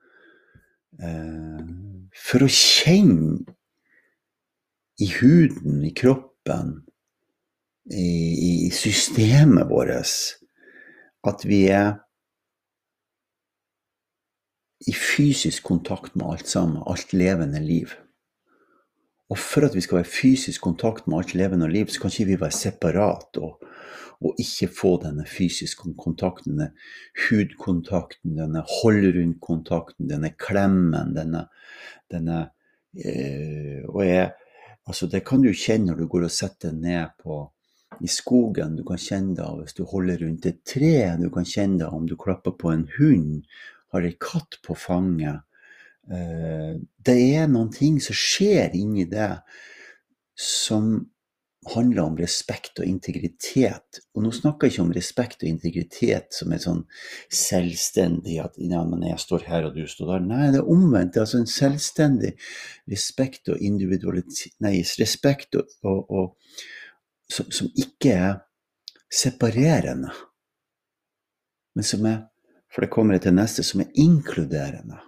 for 0.98 2.44
å 2.44 2.50
kjenne 2.52 3.40
i 5.02 5.08
huden, 5.16 5.80
i 5.84 5.92
kroppen, 5.96 6.82
i, 7.90 8.66
i 8.66 8.70
systemet 8.74 9.70
vårt, 9.70 10.12
at 11.26 11.44
vi 11.48 11.64
er 11.72 11.96
i 14.86 14.94
fysisk 14.94 15.62
kontakt 15.66 16.16
med 16.18 16.26
alt 16.26 16.48
sammen, 16.50 16.82
alt 16.86 17.12
levende 17.14 17.62
liv. 17.62 17.94
Og 19.30 19.38
for 19.38 19.64
at 19.64 19.76
vi 19.76 19.82
skal 19.84 20.00
være 20.00 20.08
i 20.08 20.12
fysisk 20.12 20.62
kontakt 20.64 21.06
med 21.06 21.22
alt 21.22 21.34
levende 21.38 21.68
liv, 21.70 21.88
så 21.88 22.02
kan 22.02 22.12
ikke 22.12 22.32
vi 22.34 22.40
være 22.40 22.58
separat 22.58 23.38
og, 23.40 23.62
og 24.20 24.38
ikke 24.40 24.68
få 24.72 24.96
denne 25.02 25.26
fysiske 25.28 25.94
kontakten, 26.00 26.56
denne 26.56 26.70
hudkontakten, 27.26 28.36
denne 28.38 28.64
hold 28.80 29.08
rundt-kontakten, 29.16 30.10
denne 30.10 30.32
klemmen, 30.38 31.14
denne, 31.16 31.46
denne 32.12 32.38
øh, 32.96 33.88
Og 33.88 34.06
jeg, 34.06 34.32
altså 34.86 35.06
det 35.06 35.24
kan 35.24 35.42
du 35.42 35.52
kjenne 35.52 35.92
når 35.92 36.02
du 36.02 36.06
går 36.06 36.28
og 36.28 36.34
setter 36.34 36.70
deg 36.70 36.80
ned 36.84 37.18
på, 37.22 37.44
i 38.00 38.08
skogen. 38.08 38.76
Du 38.76 38.84
kan 38.86 39.00
kjenne 39.00 39.36
det 39.36 39.48
hvis 39.58 39.76
du 39.76 39.84
holder 39.88 40.22
rundt 40.24 40.46
et 40.48 40.62
tre. 40.68 41.16
Du 41.20 41.28
kan 41.34 41.46
kjenne 41.46 41.82
det 41.82 41.90
om 41.92 42.06
du 42.08 42.16
klapper 42.16 42.54
på 42.58 42.72
en 42.72 42.86
hund, 42.96 43.42
har 43.92 44.06
ei 44.06 44.14
katt 44.20 44.58
på 44.64 44.76
fanget. 44.78 45.42
Eh, 46.10 46.78
det 47.06 47.18
er 47.36 47.50
noen 47.50 47.70
ting 47.74 48.00
som 48.02 48.16
skjer 48.16 48.74
inni 48.78 49.04
det 49.10 49.30
som 50.38 50.94
handler 51.70 52.02
om 52.02 52.16
respekt 52.18 52.80
og 52.82 52.86
integritet. 52.88 54.00
Og 54.16 54.24
nå 54.24 54.32
snakker 54.34 54.66
jeg 54.66 54.74
ikke 54.74 54.84
om 54.84 54.94
respekt 54.96 55.44
og 55.44 55.50
integritet 55.50 56.34
som 56.34 56.52
er 56.54 56.62
sånn 56.62 56.80
selvstendig 57.30 58.40
at 58.42 58.58
ja, 58.58 58.82
men 58.88 59.04
jeg 59.06 59.20
står 59.22 59.46
her 59.46 59.68
og 59.68 59.78
du 59.78 59.84
står 59.86 60.16
der. 60.16 60.24
Nei, 60.26 60.48
det 60.54 60.62
er 60.62 60.72
omvendt. 60.74 61.14
Det 61.14 61.22
er 61.22 61.26
altså 61.26 61.42
en 61.42 61.50
selvstendig 61.50 62.32
respekt 62.90 63.52
og 63.52 63.62
individualitet 63.62 64.56
Nei, 64.62 64.80
respekt 64.98 65.58
og, 65.58 65.70
og, 65.86 66.10
og 66.10 67.30
som, 67.30 67.48
som, 67.54 67.70
ikke 67.78 68.12
er 68.16 68.34
separerende, 69.12 70.10
men 71.76 71.86
som 71.86 72.04
er, 72.08 72.18
for 72.72 72.84
det 72.84 72.92
kommer 72.92 73.16
jeg 73.16 73.26
til 73.26 73.36
neste, 73.36 73.64
som 73.64 73.84
er 73.84 73.92
inkluderende. 74.00 74.98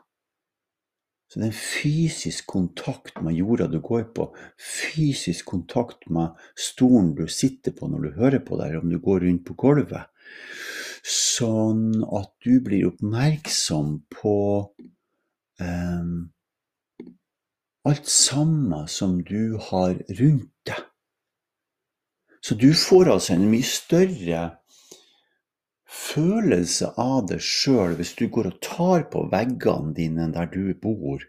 Så 1.34 1.40
det 1.40 1.48
er 1.48 1.50
en 1.50 1.56
fysisk 1.58 2.46
kontakt 2.46 3.16
med 3.26 3.34
jorda 3.34 3.66
du 3.66 3.80
går 3.82 4.04
på, 4.14 4.28
fysisk 4.54 5.48
kontakt 5.50 6.06
med 6.06 6.36
stolen 6.54 7.08
du 7.18 7.24
sitter 7.26 7.74
på 7.74 7.88
når 7.90 8.04
du 8.04 8.20
hører 8.20 8.42
på 8.46 8.54
der, 8.60 8.76
om 8.78 8.86
du 8.86 9.00
går 9.02 9.24
rundt 9.26 9.42
på 9.48 9.56
gulvet. 9.58 10.06
Sånn 11.02 12.04
at 12.06 12.30
du 12.46 12.60
blir 12.62 12.86
oppmerksom 12.92 13.96
på 14.14 14.36
um, 15.58 16.14
alt 17.82 18.14
samme 18.14 18.84
som 18.86 19.18
du 19.26 19.58
har 19.72 19.98
rundt 20.20 20.52
deg. 20.70 20.86
Så 22.46 22.54
du 22.54 22.70
får 22.78 23.10
altså 23.10 23.34
en 23.34 23.50
mye 23.50 23.66
større 23.66 24.46
følelse 26.14 26.92
av 27.00 27.26
det 27.30 27.40
sjøl 27.42 27.96
hvis 27.98 28.14
du 28.18 28.26
går 28.32 28.50
og 28.52 28.60
tar 28.64 29.06
på 29.12 29.26
veggene 29.32 29.94
dine 29.96 30.28
der 30.34 30.50
du 30.52 30.74
bor. 30.80 31.22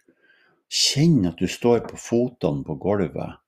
Kjenn 0.70 1.26
at 1.30 1.42
du 1.42 1.48
står 1.50 1.86
på 1.90 2.00
føttene 2.00 2.66
på 2.66 2.78
gulvet. 2.82 3.42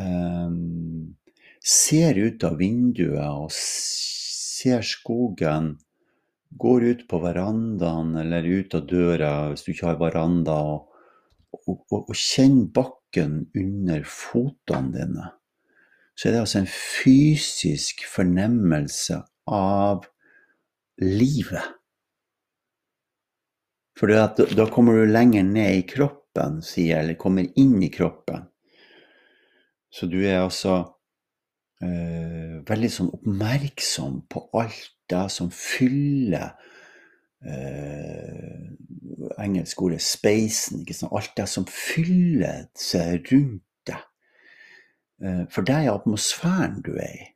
Um, 0.00 1.16
ser 1.64 2.18
ut 2.18 2.44
av 2.44 2.58
vinduet 2.60 3.24
og 3.24 3.52
ser 3.54 4.84
skogen. 4.86 5.74
Går 6.60 6.88
ut 6.90 7.06
på 7.10 7.20
verandaen 7.22 8.14
eller 8.20 8.46
ut 8.46 8.74
av 8.78 8.88
døra 8.88 9.32
hvis 9.50 9.64
du 9.66 9.72
ikke 9.72 9.90
har 9.90 10.02
veranda, 10.02 10.54
og, 10.54 10.90
og, 11.64 11.78
og, 11.90 12.00
og 12.02 12.14
kjenn 12.18 12.66
bakken 12.74 13.44
under 13.58 14.04
føttene 14.06 14.94
dine. 14.94 15.30
Så 16.14 16.28
er 16.28 16.36
det 16.36 16.42
altså 16.44 16.60
en 16.60 16.70
fysisk 16.70 18.04
fornemmelse 18.06 19.18
av 19.50 20.04
livet. 21.02 21.74
For 23.98 24.10
da 24.10 24.66
kommer 24.74 24.98
du 24.98 25.06
lenger 25.06 25.46
ned 25.46 25.78
i 25.78 25.86
kroppen, 25.86 26.58
sier 26.66 27.02
eller 27.02 27.18
kommer 27.18 27.46
inn 27.60 27.78
i 27.82 27.92
kroppen. 27.94 28.48
Så 29.94 30.08
du 30.10 30.18
er 30.26 30.40
altså 30.42 30.80
eh, 31.84 32.58
veldig 32.66 32.90
sånn 32.90 33.12
oppmerksom 33.14 34.24
på 34.30 34.48
alt 34.58 34.90
det 35.10 35.26
som 35.30 35.52
fyller 35.54 36.56
eh, 37.46 38.72
Engelsk 39.38 39.84
ordet 39.86 40.02
'spacen', 40.02 40.82
ikke 40.82 40.96
sant? 40.98 41.14
alt 41.14 41.36
det 41.38 41.46
som 41.48 41.66
fyller 41.70 42.66
seg 42.74 43.30
rundt 43.30 43.62
deg. 43.86 44.02
Eh, 45.22 45.44
for 45.54 45.62
det 45.62 45.76
er 45.78 45.94
atmosfæren 45.94 46.80
du 46.82 46.96
er 46.98 47.14
i, 47.14 47.28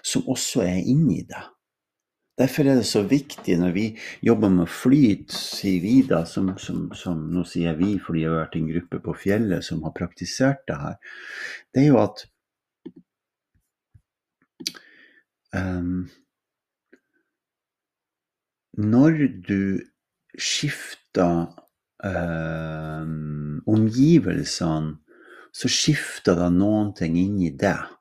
som 0.00 0.24
også 0.24 0.64
er 0.64 0.80
inni 0.80 1.20
deg. 1.28 1.51
Derfor 2.38 2.64
er 2.64 2.78
det 2.80 2.86
så 2.88 3.02
viktig 3.04 3.58
når 3.60 3.74
vi 3.74 3.84
jobber 4.24 4.48
med 4.52 4.70
flyt, 4.72 5.34
sier 5.36 5.82
vi 5.84 5.98
da, 6.08 6.22
som, 6.24 6.54
som, 6.58 6.86
som, 6.96 7.26
nå 7.28 7.44
sier 7.48 7.76
vi 7.76 7.98
fordi 8.00 8.24
jeg 8.24 8.32
har 8.32 8.40
vært 8.46 8.56
en 8.56 8.70
gruppe 8.70 9.00
på 9.04 9.16
fjellet 9.26 9.66
som 9.66 9.82
har 9.84 9.92
praktisert 9.96 10.64
det 10.70 10.78
her, 10.80 10.96
det 11.74 11.84
er 11.84 11.88
jo 11.90 12.00
at 12.00 12.24
um, 15.52 16.08
Når 18.72 19.18
du 19.44 19.84
skifter 20.40 21.52
um, 22.00 23.60
omgivelsene, 23.68 24.96
så 25.52 25.68
skifter 25.68 26.38
det 26.38 26.48
noen 26.56 26.94
ting 26.96 27.18
inni 27.20 27.50
deg. 27.52 27.91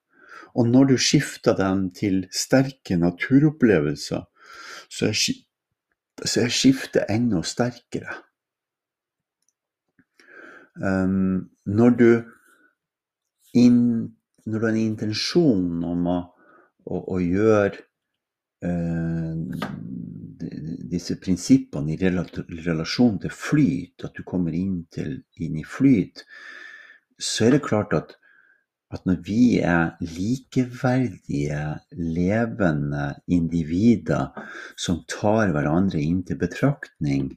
Og 0.55 0.67
når 0.67 0.91
du 0.91 0.97
skifter 0.99 1.55
dem 1.55 1.89
til 1.95 2.25
sterke 2.35 2.97
naturopplevelser, 2.99 4.25
så 4.91 5.07
er, 5.07 5.15
så 6.25 6.43
er 6.43 6.51
skiftet 6.51 7.07
enda 7.09 7.41
sterkere. 7.47 8.17
Um, 10.75 11.51
når, 11.65 11.89
du 11.99 12.09
in, 13.53 13.77
når 14.45 14.59
du 14.59 14.65
har 14.65 14.73
en 14.73 14.81
intensjon 14.81 15.83
om 15.83 16.07
å, 16.07 16.19
å, 16.87 17.01
å 17.15 17.19
gjøre 17.19 17.83
uh, 18.65 19.35
disse 20.91 21.17
prinsippene 21.21 21.93
i 21.93 21.99
relasjon 21.99 23.19
til 23.21 23.35
flyt, 23.35 24.07
at 24.07 24.15
du 24.17 24.23
kommer 24.27 24.55
inn, 24.55 24.85
til, 24.91 25.19
inn 25.43 25.59
i 25.59 25.67
flyt, 25.67 26.23
så 27.21 27.47
er 27.47 27.57
det 27.57 27.65
klart 27.67 27.93
at 27.95 28.17
at 28.91 29.05
når 29.07 29.21
vi 29.23 29.59
er 29.63 29.93
likeverdige, 30.03 31.61
levende 31.95 33.05
individer 33.31 34.31
som 34.79 35.01
tar 35.09 35.53
hverandre 35.55 36.01
inn 36.01 36.21
til 36.27 36.39
betraktning, 36.41 37.31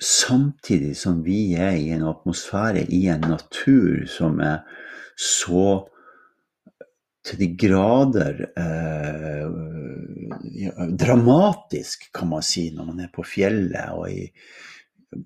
samtidig 0.00 0.94
som 0.96 1.22
vi 1.26 1.54
er 1.58 1.76
i 1.76 1.90
en 1.94 2.06
atmosfære, 2.08 2.86
i 2.94 3.06
en 3.12 3.26
natur 3.34 4.06
som 4.10 4.40
er 4.40 4.62
så 5.18 5.88
til 7.26 7.40
de 7.42 7.48
grader 7.60 8.44
eh, 8.56 9.48
dramatisk, 10.96 12.08
kan 12.14 12.30
man 12.30 12.44
si, 12.46 12.70
når 12.74 12.84
man 12.92 13.04
er 13.04 13.12
på 13.12 13.26
fjellet 13.26 13.92
og 13.92 14.08
i 14.12 14.28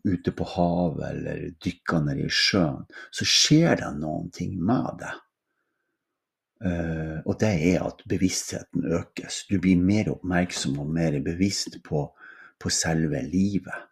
ute 0.05 0.33
på 0.33 0.47
havet 0.55 1.05
eller 1.11 1.45
dykker 1.65 2.05
ned 2.07 2.23
i 2.25 2.31
sjøen, 2.31 2.85
så 3.11 3.27
skjer 3.29 3.79
det 3.83 3.93
noen 3.99 4.31
ting 4.35 4.57
med 4.63 5.03
det. 5.03 5.13
Uh, 6.63 7.19
og 7.27 7.41
det 7.41 7.51
er 7.73 7.83
at 7.83 8.05
bevisstheten 8.07 8.85
økes. 8.95 9.43
Du 9.51 9.57
blir 9.59 9.81
mer 9.83 10.13
oppmerksom 10.13 10.79
og 10.79 10.93
mer 10.95 11.19
bevisst 11.25 11.81
på, 11.83 12.05
på 12.63 12.71
selve 12.71 13.23
livet. 13.27 13.89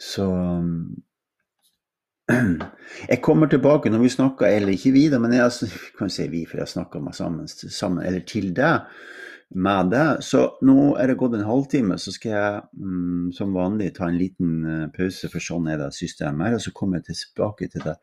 Så 0.00 0.26
Jeg 3.10 3.22
kommer 3.22 3.46
tilbake 3.50 3.90
når 3.90 3.98
vi 3.98 4.08
snakker, 4.08 4.46
eller 4.46 4.72
ikke 4.72 4.92
vi, 4.94 5.08
da, 5.10 5.18
men 5.18 5.32
jeg 5.34 5.50
kan 5.98 6.10
si 6.12 6.28
vi, 6.32 6.44
for 6.48 6.62
jeg 6.62 6.72
snakker 6.72 7.02
meg 7.04 7.14
sammen, 7.18 7.48
sammen, 7.48 8.06
eller 8.06 8.24
til 8.26 8.52
deg 8.56 8.86
med 9.54 9.90
det. 9.90 10.06
Så 10.22 10.42
nå 10.66 10.94
er 11.00 11.10
det 11.10 11.18
gått 11.20 11.34
en 11.38 11.46
halvtime, 11.46 11.98
så 11.98 12.12
skal 12.14 12.32
jeg 12.32 12.60
mm, 12.78 13.30
som 13.36 13.54
vanlig 13.56 13.92
ta 13.96 14.08
en 14.08 14.18
liten 14.20 14.52
uh, 14.66 14.88
pause, 14.94 15.30
for 15.32 15.42
sånn 15.42 15.68
er 15.70 15.80
det 15.82 15.90
systemet 15.96 16.48
her. 16.48 16.58
Og 16.58 16.64
så 16.66 16.74
kommer 16.76 17.00
jeg 17.00 17.10
tilbake 17.10 17.70
til 17.72 17.86
det 17.86 17.96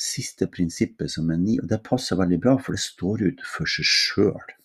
siste 0.00 0.50
prinsippet 0.50 1.12
som 1.12 1.30
er 1.30 1.40
ni, 1.42 1.58
og 1.62 1.70
det 1.70 1.82
passer 1.86 2.18
veldig 2.20 2.40
bra, 2.42 2.56
for 2.58 2.76
det 2.76 2.82
står 2.84 3.28
ut 3.28 3.44
for 3.46 3.70
seg 3.70 3.86
sjøl. 3.86 4.56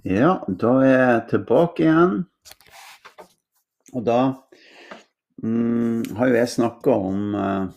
Ja, 0.00 0.38
da 0.48 0.70
er 0.80 0.94
jeg 0.94 1.24
tilbake 1.28 1.84
igjen. 1.84 2.12
Og 3.92 4.04
da 4.06 4.20
mm, 5.42 6.16
har 6.16 6.30
jo 6.30 6.38
jeg 6.38 6.52
snakka 6.54 6.96
om 7.10 7.36
eh, 7.36 7.68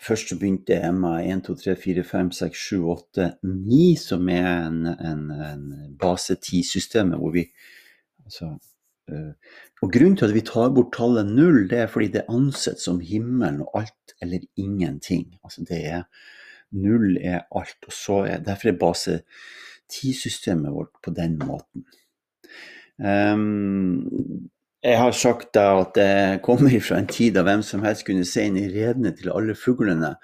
Først 0.00 0.30
så 0.30 0.38
begynte 0.40 0.72
jeg 0.72 0.94
med 0.96 1.26
1, 1.28 1.42
2, 1.44 1.54
3, 1.60 1.74
4, 1.76 2.04
5, 2.08 2.30
6, 2.32 2.60
7, 2.70 2.76
8, 2.88 3.26
9, 3.44 3.80
som 4.00 4.30
er 4.32 4.48
en, 4.48 4.78
en, 4.94 5.26
en 5.44 5.66
base 6.00 6.38
10-systemet 6.40 7.20
hvor 7.20 7.34
vi 7.34 7.44
altså, 8.24 8.54
eh, 9.12 9.58
Og 9.84 9.92
grunnen 9.92 10.16
til 10.16 10.30
at 10.30 10.34
vi 10.38 10.46
tar 10.48 10.72
bort 10.72 10.94
tallet 10.96 11.28
null, 11.28 11.66
det 11.68 11.82
er 11.82 11.92
fordi 11.92 12.14
det 12.14 12.22
er 12.22 12.32
ansett 12.32 12.80
som 12.80 13.02
himmelen 13.04 13.60
og 13.66 13.82
alt 13.82 14.16
eller 14.24 14.40
ingenting. 14.56 15.34
Altså 15.44 15.68
det 15.68 15.84
er 15.84 16.06
Null 16.70 17.18
er 17.18 17.42
alt. 17.50 17.80
og 17.86 17.92
så 17.92 18.22
er, 18.24 18.44
Derfor 18.46 18.68
er 18.70 18.80
base 18.80 19.20
tidssystemet 19.90 20.72
vårt 20.74 20.94
på 21.04 21.12
den 21.16 21.38
måten. 21.42 21.84
Um, 23.00 24.50
jeg 24.80 24.96
har 24.96 25.12
sagt 25.12 25.52
da 25.56 25.80
at 25.82 25.94
det 25.96 26.40
kommer 26.44 26.72
fra 26.80 27.00
en 27.00 27.08
tid 27.10 27.34
da 27.36 27.44
hvem 27.44 27.64
som 27.64 27.84
helst 27.84 28.06
kunne 28.08 28.24
se 28.28 28.46
inn 28.48 28.56
i 28.60 28.68
redene 28.72 29.12
til 29.16 29.32
alle 29.32 29.56
fuglene. 29.58 30.14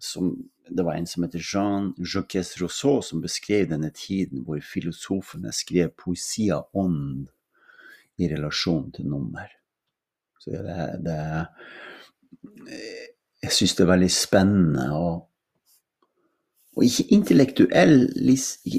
Som, 0.00 0.32
det 0.64 0.84
var 0.86 0.96
en 0.96 1.08
som 1.08 1.26
heter 1.26 1.44
Jean 1.44 1.90
Jacques 2.00 2.54
Rousseau 2.60 3.02
som 3.04 3.20
beskrev 3.20 3.68
denne 3.68 3.90
tiden 3.92 4.46
hvor 4.46 4.60
filosofene 4.64 5.52
skrev 5.52 5.92
poesi 6.00 6.48
av 6.54 6.70
ånd 6.72 7.28
i 8.20 8.28
relasjon 8.32 8.88
til 8.96 9.08
nummer. 9.12 9.48
Så 10.40 10.62
det, 10.64 10.76
det 11.04 11.18
Jeg 13.42 13.52
syns 13.52 13.74
det 13.76 13.84
er 13.84 13.92
veldig 13.92 14.12
spennende. 14.12 14.86
og 14.96 15.29
og 16.80 16.86
ikke, 16.86 17.04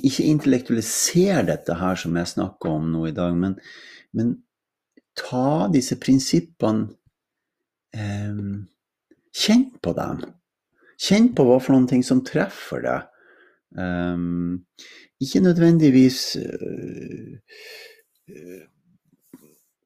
ikke 0.01 0.25
intellektualisere 0.25 1.45
dette 1.45 1.75
her 1.77 1.99
som 2.01 2.15
jeg 2.17 2.31
snakker 2.33 2.73
om 2.73 2.89
nå 2.89 3.05
i 3.11 3.13
dag, 3.13 3.35
men, 3.37 3.53
men 4.17 4.33
ta 5.17 5.69
disse 5.73 5.99
prinsippene 6.01 6.89
eh, 7.93 8.41
Kjenn 9.31 9.69
på 9.79 9.93
dem. 9.95 10.17
Kjenn 10.99 11.29
på 11.31 11.45
hva 11.47 11.55
for 11.63 11.71
noen 11.71 11.87
ting 11.87 12.01
som 12.03 12.19
treffer 12.27 12.81
deg. 12.83 13.05
Um, 13.79 14.65
ikke 15.23 15.39
nødvendigvis 15.39 16.35
uh, 16.35 17.37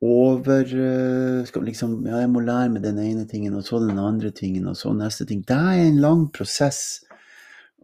over 0.02 0.66
uh, 0.66 1.46
skal 1.46 1.68
liksom, 1.70 2.00
ja, 2.10 2.24
Jeg 2.24 2.32
må 2.34 2.42
lære 2.42 2.72
meg 2.74 2.82
den 2.88 2.98
ene 3.04 3.28
tingen, 3.30 3.54
og 3.54 3.68
så 3.68 3.84
den 3.84 4.02
andre 4.02 4.34
tingen, 4.34 4.66
og 4.72 4.80
så 4.80 4.96
neste 4.98 5.30
ting. 5.30 5.46
Det 5.46 5.56
er 5.56 5.84
en 5.84 6.02
lang 6.02 6.26
prosess 6.34 7.06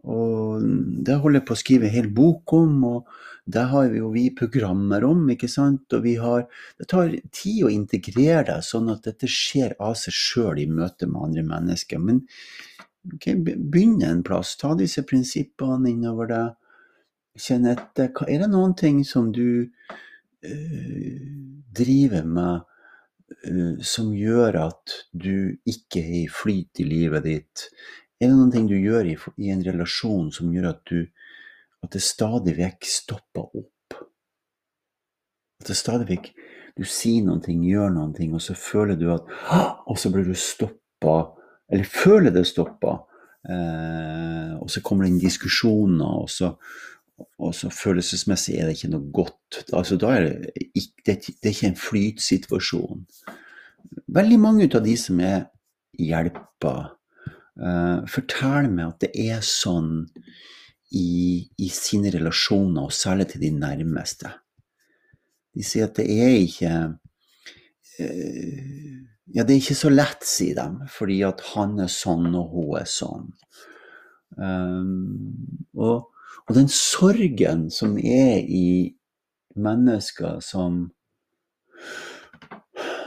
og 0.02 0.62
det 1.06 1.20
holder 1.22 1.38
jeg 1.38 1.46
på 1.46 1.54
å 1.54 1.60
skrive 1.60 1.86
en 1.86 1.94
hel 1.94 2.08
bok 2.14 2.52
om, 2.58 2.72
og 2.88 3.12
det 3.46 3.62
har 3.70 3.88
vi 3.90 4.00
jo 4.00 4.10
vi 4.14 4.24
programmer 4.34 5.04
om, 5.06 5.22
ikke 5.30 5.50
sant. 5.50 5.86
Og 5.94 6.02
vi 6.02 6.16
har 6.18 6.46
Det 6.78 6.88
tar 6.90 7.14
tid 7.30 7.64
å 7.64 7.70
integrere 7.70 8.44
det, 8.50 8.62
sånn 8.66 8.90
at 8.90 9.04
dette 9.06 9.26
skjer 9.30 9.76
av 9.78 9.94
seg 9.98 10.14
sjøl 10.14 10.58
i 10.58 10.66
møte 10.66 11.06
med 11.06 11.22
andre 11.28 11.42
mennesker. 11.42 11.98
Men 11.98 12.24
okay, 13.14 13.34
begynn 13.36 14.02
en 14.02 14.22
plass. 14.22 14.56
Ta 14.56 14.74
disse 14.74 15.02
prinsippene 15.06 15.90
innover 15.90 16.30
deg. 16.30 16.58
Kjenn 17.38 17.66
etter. 17.70 18.10
Er 18.28 18.44
det 18.44 18.50
noen 18.50 18.74
ting 18.76 19.04
som 19.08 19.30
du 19.32 19.70
øh, 20.42 21.16
driver 21.72 22.26
med 22.26 22.60
øh, 23.48 23.78
som 23.80 24.12
gjør 24.14 24.58
at 24.66 24.98
du 25.14 25.56
ikke 25.64 26.02
er 26.02 26.18
i 26.24 26.28
flyt 26.28 26.82
i 26.82 26.90
livet 26.90 27.24
ditt? 27.24 27.68
Er 28.22 28.30
det 28.30 28.38
noen 28.38 28.52
ting 28.54 28.68
du 28.70 28.76
gjør 28.78 29.08
i, 29.10 29.16
i 29.42 29.50
en 29.50 29.64
relasjon 29.66 30.28
som 30.34 30.52
gjør 30.54 30.68
at, 30.70 30.82
du, 30.86 31.08
at 31.82 31.94
det 31.96 32.02
stadig 32.06 32.54
vekk 32.54 32.86
stopper 32.86 33.48
opp? 33.58 33.96
At 35.62 35.70
det 35.70 35.78
stadig 35.78 36.08
vekk 36.10 36.32
Du 36.78 36.86
sier 36.88 37.20
noen 37.26 37.42
ting, 37.44 37.64
gjør 37.66 37.90
noen 37.92 38.14
ting, 38.16 38.30
og 38.32 38.40
så 38.40 38.54
føler 38.56 38.96
du 38.96 39.10
at 39.12 39.26
Og 39.90 39.98
så 39.98 40.08
blir 40.14 40.24
du 40.24 40.32
stoppa, 40.38 41.34
eller 41.68 41.84
føler 41.84 42.32
det 42.32 42.46
stoppa. 42.48 42.94
Eh, 43.42 44.54
og 44.56 44.70
så 44.70 44.80
kommer 44.86 45.04
det 45.04 45.12
inn 45.12 45.20
diskusjoner, 45.20 46.22
og 46.22 46.30
så, 46.30 46.52
og 47.42 47.52
så 47.58 47.68
følelsesmessig 47.74 48.56
er 48.56 48.70
det 48.70 48.78
ikke 48.78 48.92
noe 48.94 49.10
godt. 49.18 49.64
Altså, 49.74 49.98
da 50.00 50.14
er 50.14 50.28
det, 50.28 50.54
ikke, 50.70 51.04
det, 51.04 51.18
det 51.26 51.50
er 51.50 51.56
ikke 51.56 51.72
en 51.72 51.80
flytsituasjon. 51.82 53.04
Veldig 54.14 54.40
mange 54.40 54.70
av 54.70 54.86
de 54.86 54.96
som 54.96 55.20
er 55.20 55.48
hjelpa 55.98 56.76
Uh, 57.60 58.00
fortell 58.08 58.70
meg 58.72 58.94
at 58.94 59.04
det 59.04 59.10
er 59.28 59.42
sånn 59.44 60.06
i, 60.96 61.44
i, 61.60 61.68
sine 61.68 62.12
relasjoner, 62.14 62.86
og 62.86 62.94
særlig 62.96 63.28
til 63.32 63.44
de 63.44 63.50
nærmeste. 63.56 64.30
De 65.52 65.64
sier 65.66 65.90
at 65.90 65.98
det 66.00 66.06
er 66.08 66.36
ikke 66.40 66.72
uh, 68.00 69.00
Ja, 69.32 69.44
det 69.44 69.54
er 69.54 69.60
ikke 69.60 69.76
så 69.78 69.92
lett, 69.92 70.24
sier 70.28 70.56
de, 70.58 70.88
fordi 70.92 71.20
at 71.24 71.44
han 71.52 71.78
er 71.80 71.92
sånn 71.92 72.32
og 72.36 72.56
hun 72.56 72.72
er 72.80 72.88
sånn. 72.88 73.30
Um, 74.36 75.68
og, 75.76 76.08
og, 76.46 76.52
den 76.56 76.68
sorgen 76.72 77.68
som 77.72 77.98
er 78.00 78.40
i 78.44 78.92
mennesker 79.60 80.40
som 80.44 80.86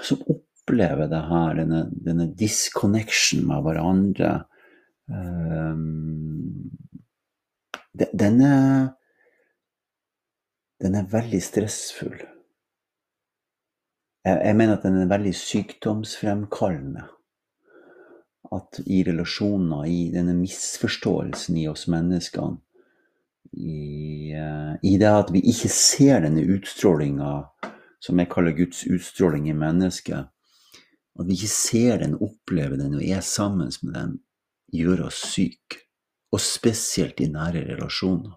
som 0.06 0.22
opplever 0.22 0.45
det 0.68 1.22
her, 1.30 1.56
denne, 1.56 1.90
denne 1.92 2.26
disconnection 2.34 3.46
med 3.48 3.62
hverandre 3.64 4.46
um, 5.08 6.72
den, 7.96 8.42
er, 8.42 8.88
den 10.82 10.96
er 10.96 11.12
veldig 11.12 11.42
stressfull. 11.44 12.18
Jeg, 14.26 14.42
jeg, 14.42 14.56
mener 14.56 14.78
at 14.78 14.84
den 14.84 15.00
er 15.02 15.12
veldig 15.12 15.34
sykdomsfremkallende. 15.38 17.06
At 18.54 18.82
i 18.86 19.04
relasjoner, 19.08 19.86
i 19.86 20.12
denne 20.14 20.36
misforståelsen 20.38 21.58
i 21.62 21.68
oss 21.70 21.88
menneskene, 21.92 22.60
i, 23.56 24.34
uh, 24.36 24.76
i 24.84 24.98
det 25.00 25.08
at 25.08 25.30
vi 25.32 25.40
ikke 25.48 25.70
ser 25.72 26.26
denne 26.26 26.44
utstrålinga 26.58 27.36
som 28.04 28.20
jeg 28.20 28.30
kaller 28.30 28.54
Guds 28.58 28.84
utstråling 28.92 29.48
i 29.50 29.56
mennesket, 29.56 30.28
at 31.16 31.28
vi 31.28 31.38
ikke 31.38 31.52
ser 31.52 32.02
den, 32.04 32.18
opplever 32.20 32.80
den 32.80 32.98
og 32.98 33.04
er 33.04 33.24
sammen 33.24 33.72
med 33.84 33.94
den, 33.96 34.18
gjør 34.76 35.08
oss 35.08 35.22
syke. 35.32 35.84
Og 36.36 36.42
spesielt 36.44 37.22
i 37.24 37.30
nære 37.32 37.62
relasjoner. 37.70 38.34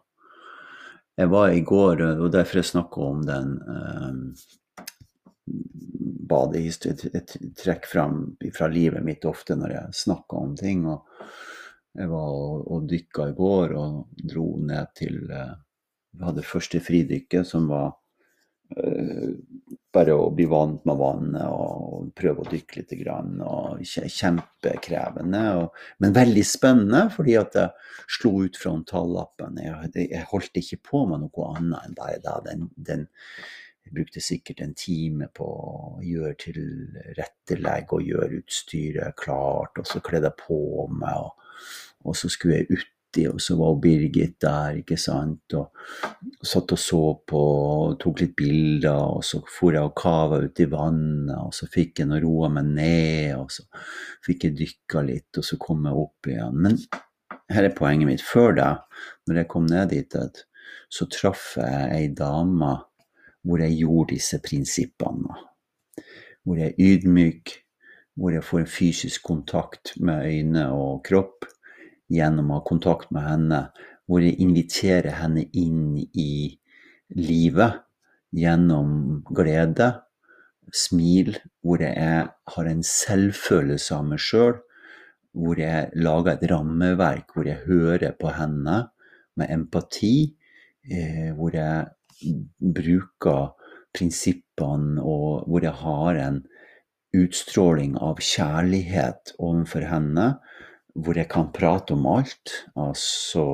Jeg 1.19 1.31
var 1.33 1.51
i 1.51 1.65
går, 1.67 2.03
og 2.23 2.29
derfor 2.31 2.61
jeg 2.61 2.69
snakka 2.69 3.07
om 3.09 3.25
den 3.27 3.57
eh, 3.75 4.69
badehistorien. 6.31 7.11
Jeg 7.15 7.55
trekker 7.59 7.91
fram 7.91 8.21
fra 8.55 8.69
livet 8.71 9.03
mitt 9.03 9.27
ofte 9.27 9.57
når 9.59 9.75
jeg 9.75 9.99
snakker 10.05 10.39
om 10.39 10.55
ting. 10.59 10.87
og 10.87 11.09
Jeg 11.99 12.11
var 12.13 12.29
og, 12.29 12.69
og 12.71 12.87
dykka 12.91 13.31
i 13.33 13.35
går 13.39 13.75
og 13.81 14.21
dro 14.31 14.47
ned 14.63 14.95
til 14.99 15.25
eh, 15.31 15.57
Vi 16.19 16.25
hadde 16.25 16.47
første 16.47 16.81
fridykket, 16.81 17.47
som 17.47 17.67
var 17.71 17.91
uh, 18.75 19.35
bare 19.95 20.15
å 20.17 20.29
bli 20.35 20.45
vant 20.49 20.83
med 20.89 20.99
vannet 21.01 21.45
og 21.49 22.11
prøve 22.19 22.45
å 22.45 22.51
dykke 22.51 22.81
litt. 22.81 22.95
Grann, 22.99 23.39
og 23.45 23.81
kjempekrevende, 23.85 25.43
og, 25.61 25.79
men 26.03 26.17
veldig 26.17 26.45
spennende, 26.47 27.07
fordi 27.15 27.37
at 27.41 27.57
jeg 27.57 28.17
slo 28.19 28.33
ut 28.45 28.59
frontallappen. 28.59 29.61
Jeg, 29.63 30.09
jeg 30.09 30.27
holdt 30.33 30.61
ikke 30.61 30.81
på 30.91 31.05
med 31.11 31.25
noe 31.25 31.49
annet 31.55 31.89
enn 31.89 31.97
bare 31.99 32.21
da. 32.25 32.37
Den, 32.45 32.69
den, 32.77 33.07
jeg 33.87 33.97
brukte 33.97 34.21
sikkert 34.25 34.61
en 34.65 34.75
time 34.77 35.31
på 35.33 35.47
å 35.49 36.05
gjøre 36.05 36.35
tilrettelegge 36.43 37.97
og 37.97 38.11
gjøre 38.13 38.43
utstyret 38.43 39.17
klart, 39.21 39.81
og 39.81 39.89
så 39.89 40.03
kledde 40.05 40.29
jeg 40.29 40.43
på 40.43 40.89
meg, 40.93 41.25
og, 41.25 41.65
og 42.05 42.19
så 42.19 42.29
skulle 42.33 42.61
jeg 42.61 42.77
ut 42.77 42.95
og 43.31 43.41
så 43.41 43.57
var 43.59 43.79
Birgit 43.83 44.37
der, 44.43 44.79
ikke 44.83 44.99
sant. 45.01 45.55
Og, 45.57 45.73
satt 46.45 46.75
og 46.75 46.81
så 46.81 47.03
på 47.29 47.41
og 47.41 47.97
tok 48.03 48.23
litt 48.23 48.35
bilder, 48.39 49.19
og 49.19 49.25
så 49.25 49.41
for 49.49 49.75
jeg 49.75 49.89
og 49.89 49.97
kava 49.99 50.43
ut 50.45 50.61
i 50.61 50.69
vannet, 50.71 51.35
og 51.39 51.55
så 51.57 51.69
fikk 51.73 52.03
jeg 52.03 52.23
roa 52.25 52.51
meg 52.53 52.73
ned, 52.77 53.35
og 53.39 53.53
så 53.55 53.65
fikk 54.27 54.49
jeg 54.49 54.59
dykka 54.61 55.05
litt, 55.09 55.31
og 55.41 55.47
så 55.47 55.59
kom 55.63 55.89
jeg 55.89 56.05
opp 56.05 56.31
igjen. 56.31 56.61
Men 56.67 56.81
her 57.55 57.69
er 57.69 57.77
poenget 57.77 58.11
mitt. 58.11 58.25
Før 58.25 58.53
da, 58.59 58.69
når 59.29 59.43
jeg 59.43 59.51
kom 59.55 59.69
ned 59.71 59.95
dit, 59.95 60.19
så 60.89 61.09
traff 61.13 61.55
jeg 61.57 61.89
ei 61.95 62.13
dame 62.17 62.75
hvor 63.47 63.63
jeg 63.63 63.79
gjorde 63.79 64.17
disse 64.17 64.41
prinsippene. 64.45 65.37
Hvor 66.45 66.59
jeg 66.61 66.75
er 66.75 66.81
ydmyk, 66.85 67.55
hvor 68.19 68.35
jeg 68.35 68.45
får 68.45 68.65
en 68.65 68.73
fysisk 68.73 69.25
kontakt 69.25 69.95
med 70.03 70.27
øyne 70.27 70.67
og 70.75 71.05
kropp 71.07 71.47
gjennom 72.13 72.51
å 72.51 72.61
ha 72.61 72.67
kontakt 72.67 73.13
med 73.15 73.27
henne, 73.27 73.61
hvor 74.09 74.25
jeg 74.25 74.39
inviterer 74.41 75.19
henne 75.21 75.45
inn 75.53 75.99
i 76.17 76.57
livet 77.17 77.83
gjennom 78.37 79.23
glede, 79.35 79.93
smil, 80.73 81.35
hvor 81.65 81.81
jeg 81.81 82.25
har 82.29 82.69
en 82.69 82.83
selvfølelse 82.85 83.95
av 83.97 84.09
meg 84.11 84.21
sjøl, 84.21 84.57
hvor 85.39 85.61
jeg 85.61 85.93
lager 85.97 86.35
et 86.35 86.49
rammeverk 86.51 87.35
hvor 87.35 87.49
jeg 87.49 87.65
hører 87.69 88.17
på 88.19 88.33
henne 88.37 88.81
med 89.39 89.53
empati, 89.55 90.35
eh, 90.91 91.31
hvor 91.37 91.55
jeg 91.55 92.35
bruker 92.59 93.53
prinsippene, 93.95 95.01
og 95.01 95.49
hvor 95.49 95.65
jeg 95.65 95.77
har 95.83 96.21
en 96.21 96.43
utstråling 97.17 97.97
av 98.05 98.21
kjærlighet 98.21 99.35
overfor 99.39 99.87
henne, 99.89 100.27
hvor 100.99 101.19
jeg 101.19 101.29
kan 101.31 101.51
prate 101.55 101.95
om 101.95 102.07
alt, 102.11 102.55
altså 102.79 103.45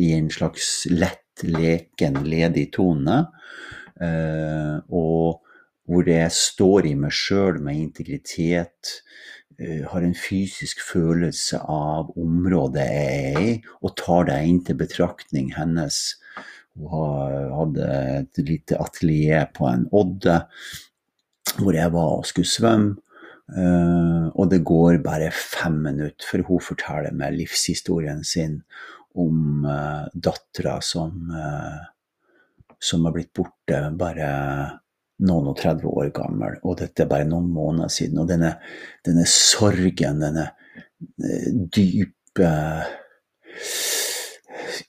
i 0.00 0.12
en 0.16 0.28
slags 0.32 0.84
lett, 0.90 1.42
leken, 1.42 2.20
ledig 2.28 2.68
tone. 2.76 3.22
Eh, 4.00 4.76
og 4.92 5.40
hvor 5.88 6.08
jeg 6.08 6.32
står 6.34 6.90
i 6.90 6.94
meg 6.98 7.14
sjøl 7.14 7.60
med 7.64 7.80
integritet, 7.80 8.98
eh, 9.58 9.84
har 9.88 10.04
en 10.04 10.16
fysisk 10.18 10.82
følelse 10.84 11.60
av 11.60 12.12
området 12.20 12.88
jeg 12.88 13.22
er 13.32 13.40
i, 13.40 13.54
og 13.80 13.96
tar 14.00 14.28
det 14.30 14.40
inn 14.48 14.60
til 14.66 14.80
betraktning 14.80 15.54
hennes. 15.56 16.02
Hun 16.74 17.50
hadde 17.54 17.90
et 18.18 18.40
lite 18.42 18.80
atelier 18.82 19.46
på 19.54 19.68
en 19.70 19.86
odde 19.94 20.40
hvor 21.60 21.76
jeg 21.76 21.92
var 21.94 22.16
og 22.18 22.26
skulle 22.26 22.50
svømme. 22.50 23.03
Uh, 23.44 24.30
og 24.40 24.48
det 24.48 24.62
går 24.64 25.02
bare 25.04 25.28
fem 25.36 25.76
minutter 25.84 26.24
før 26.24 26.46
hun 26.48 26.62
forteller 26.64 27.12
meg 27.12 27.34
livshistorien 27.36 28.22
sin 28.24 28.62
om 29.20 29.66
uh, 29.68 30.06
dattera 30.14 30.78
som, 30.82 31.28
uh, 31.28 31.84
som 32.80 33.04
har 33.04 33.14
blitt 33.14 33.34
borte 33.36 33.82
bare 34.00 34.30
noen 35.28 35.52
og 35.52 35.58
30 35.60 35.92
år 35.92 36.08
gammel, 36.16 36.56
og 36.64 36.80
dette 36.80 37.04
er 37.04 37.10
bare 37.10 37.28
noen 37.28 37.46
måneder 37.54 37.92
siden. 37.92 38.18
Og 38.24 38.32
denne, 38.32 38.56
denne 39.06 39.26
sorgen, 39.30 40.24
denne 40.24 40.48
dype 41.14 42.50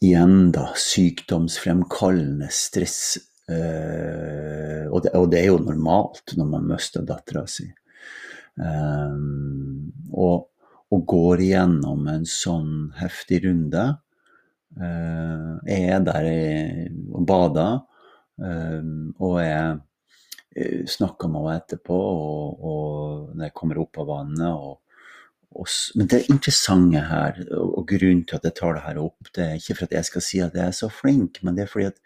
Igjen, 0.02 0.52
da, 0.56 0.72
sykdomsfremkallende 0.80 2.48
stress. 2.54 3.18
Uh, 3.46 4.90
og, 4.90 5.04
det, 5.06 5.12
og, 5.14 5.28
det, 5.30 5.44
er 5.44 5.52
jo 5.52 5.60
normalt 5.62 6.34
når 6.38 6.48
man 6.50 6.66
mister 6.72 7.06
dattera 7.06 7.46
si. 7.50 7.68
Um, 8.56 9.92
og, 10.14 10.48
og, 10.92 11.02
går 11.12 11.44
igjennom 11.44 12.06
en 12.08 12.24
sånn 12.30 12.94
heftig 13.02 13.42
runde. 13.48 13.84
Uh, 14.76 15.60
jeg 15.68 15.90
er 15.96 16.06
der 16.08 16.30
og 17.16 17.28
bader, 17.28 17.82
um, 18.40 19.12
og 19.20 19.42
jeg 19.44 20.88
snakker 20.88 21.32
med 21.32 21.44
henne 21.44 21.60
etterpå, 21.60 22.00
og, 22.00 22.64
og, 22.64 23.30
når 23.36 23.50
jeg 23.50 23.56
kommer 23.60 23.82
opp 23.84 24.00
av 24.00 24.10
vannet. 24.12 24.72
Og, 25.56 25.68
men 26.00 26.10
det 26.12 26.26
interessante 26.32 27.04
her, 27.10 27.42
og 27.56 27.84
grunnen 27.92 28.24
til 28.28 28.40
at 28.40 28.48
jeg 28.48 28.58
tar 28.60 28.78
det 28.78 28.86
her 28.88 29.02
opp, 29.04 29.34
det 29.36 29.44
er 29.46 29.60
ikke 29.60 29.80
for 29.80 29.90
at 29.90 29.98
jeg 30.00 30.10
skal 30.12 30.26
si 30.30 30.42
at 30.44 30.56
jeg 30.56 30.68
er 30.70 30.80
så 30.80 30.92
flink, 30.92 31.42
men 31.44 31.58
det 31.58 31.66
er 31.66 31.72
fordi 31.72 31.92
at 31.92 32.00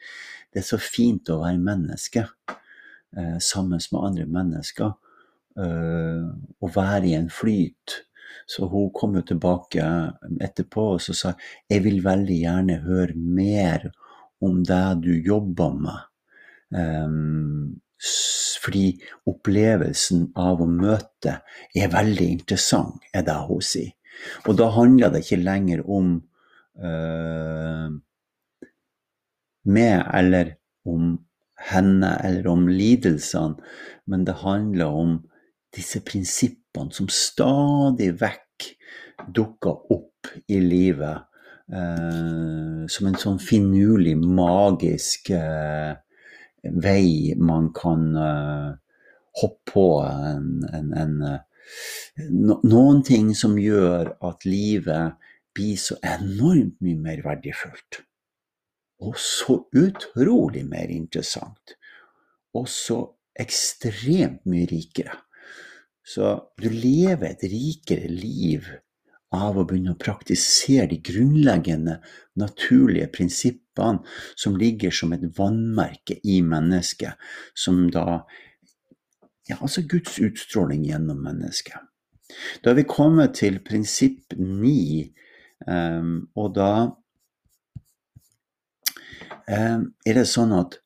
det 0.53 0.63
er 0.63 0.65
så 0.65 0.81
fint 0.81 1.29
å 1.29 1.43
være 1.43 1.61
menneske 1.61 2.25
eh, 2.25 3.37
sammen 3.41 3.77
med 3.77 4.01
andre 4.01 4.25
mennesker. 4.25 4.95
Eh, 5.59 6.27
og 6.63 6.71
være 6.75 7.09
i 7.09 7.15
en 7.17 7.29
flyt. 7.31 7.97
Så 8.49 8.67
hun 8.69 8.89
kom 8.95 9.17
jo 9.17 9.23
tilbake 9.25 9.83
etterpå 10.41 10.85
og 10.95 11.01
så 11.03 11.13
sa 11.17 11.33
jeg 11.69 11.83
vil 11.85 11.99
veldig 12.05 12.37
gjerne 12.39 12.79
høre 12.85 13.13
mer 13.17 13.89
om 14.45 14.63
det 14.65 14.85
du 15.03 15.11
jobber 15.25 15.75
med. 15.75 15.99
Um, 16.69 17.81
fordi 18.63 18.93
opplevelsen 19.27 20.29
av 20.39 20.61
å 20.63 20.67
møte 20.69 21.39
er 21.75 21.91
veldig 21.93 22.27
interessant, 22.37 23.01
er 23.13 23.25
det 23.27 23.37
hun 23.49 23.63
sier. 23.65 23.95
Og 24.47 24.57
da 24.59 24.69
handler 24.75 25.11
det 25.13 25.23
ikke 25.25 25.41
lenger 25.41 25.83
om 25.85 26.13
uh, 26.79 27.89
meg 29.69 30.05
eller 30.21 30.55
om 30.87 31.17
henne 31.69 32.13
eller 32.23 32.47
om 32.49 32.67
lidelsene, 32.71 33.59
men 34.09 34.25
det 34.27 34.39
handler 34.43 35.01
om 35.03 35.17
disse 35.75 36.01
prinsippene 36.05 36.93
som 36.95 37.09
stadig 37.11 38.11
vekk 38.21 38.69
dukker 39.35 39.91
opp 39.93 40.31
i 40.47 40.59
livet. 40.59 41.25
eh, 41.69 42.85
som 42.89 43.07
en 43.07 43.17
sånn 43.21 43.37
finurlig, 43.37 44.15
magisk 44.17 45.29
eh, 45.29 45.93
vei 46.63 47.35
man 47.37 47.69
kan 47.77 48.15
eh, 48.17 48.71
hoppe 49.41 49.71
på 49.71 49.85
en, 50.01 50.47
en, 50.73 50.93
en 50.97 51.13
uh, 51.21 51.37
no, 52.29 52.59
Noen 52.65 53.03
ting 53.05 53.31
som 53.37 53.57
gjør 53.61 54.15
at 54.25 54.45
livet 54.49 55.19
blir 55.55 55.77
så 55.79 55.99
enormt 56.05 56.79
mye 56.83 56.97
mer 56.99 57.21
verdifullt. 57.25 58.01
Og 59.05 59.15
så 59.21 59.59
utrolig 59.77 60.65
mer 60.67 60.91
interessant. 60.91 61.77
Og 62.57 62.67
så 62.67 62.99
ekstremt 63.39 64.43
mye 64.49 64.67
rikere. 64.67 65.15
Så 66.09 66.29
du 66.57 66.69
lever 66.73 67.27
et 67.29 67.43
rikere 67.51 68.09
liv 68.09 68.65
av 69.35 69.59
å 69.59 69.65
begynne 69.67 69.93
å 69.93 69.99
praktisere 70.01 70.87
de 70.89 70.97
grunnleggende, 71.05 71.99
naturlige 72.39 73.11
prinsippene 73.13 74.01
som 74.39 74.57
ligger 74.57 74.93
som 74.95 75.13
et 75.13 75.27
vannmerke 75.37 76.17
i 76.23 76.41
mennesket, 76.45 77.13
som 77.53 77.87
da 77.93 78.23
Ja, 79.49 79.55
altså 79.65 79.81
Guds 79.81 80.19
utstråling 80.21 80.83
gjennom 80.85 81.23
mennesket. 81.25 81.81
Da 82.61 82.69
er 82.69 82.75
vi 82.77 82.83
kommet 82.85 83.33
til 83.39 83.55
prinsipp 83.65 84.35
ni, 84.37 85.09
um, 85.65 86.27
og 86.37 86.51
da 86.53 86.73
um, 89.49 89.87
er 90.05 90.19
det 90.19 90.27
sånn 90.29 90.53
at 90.53 90.77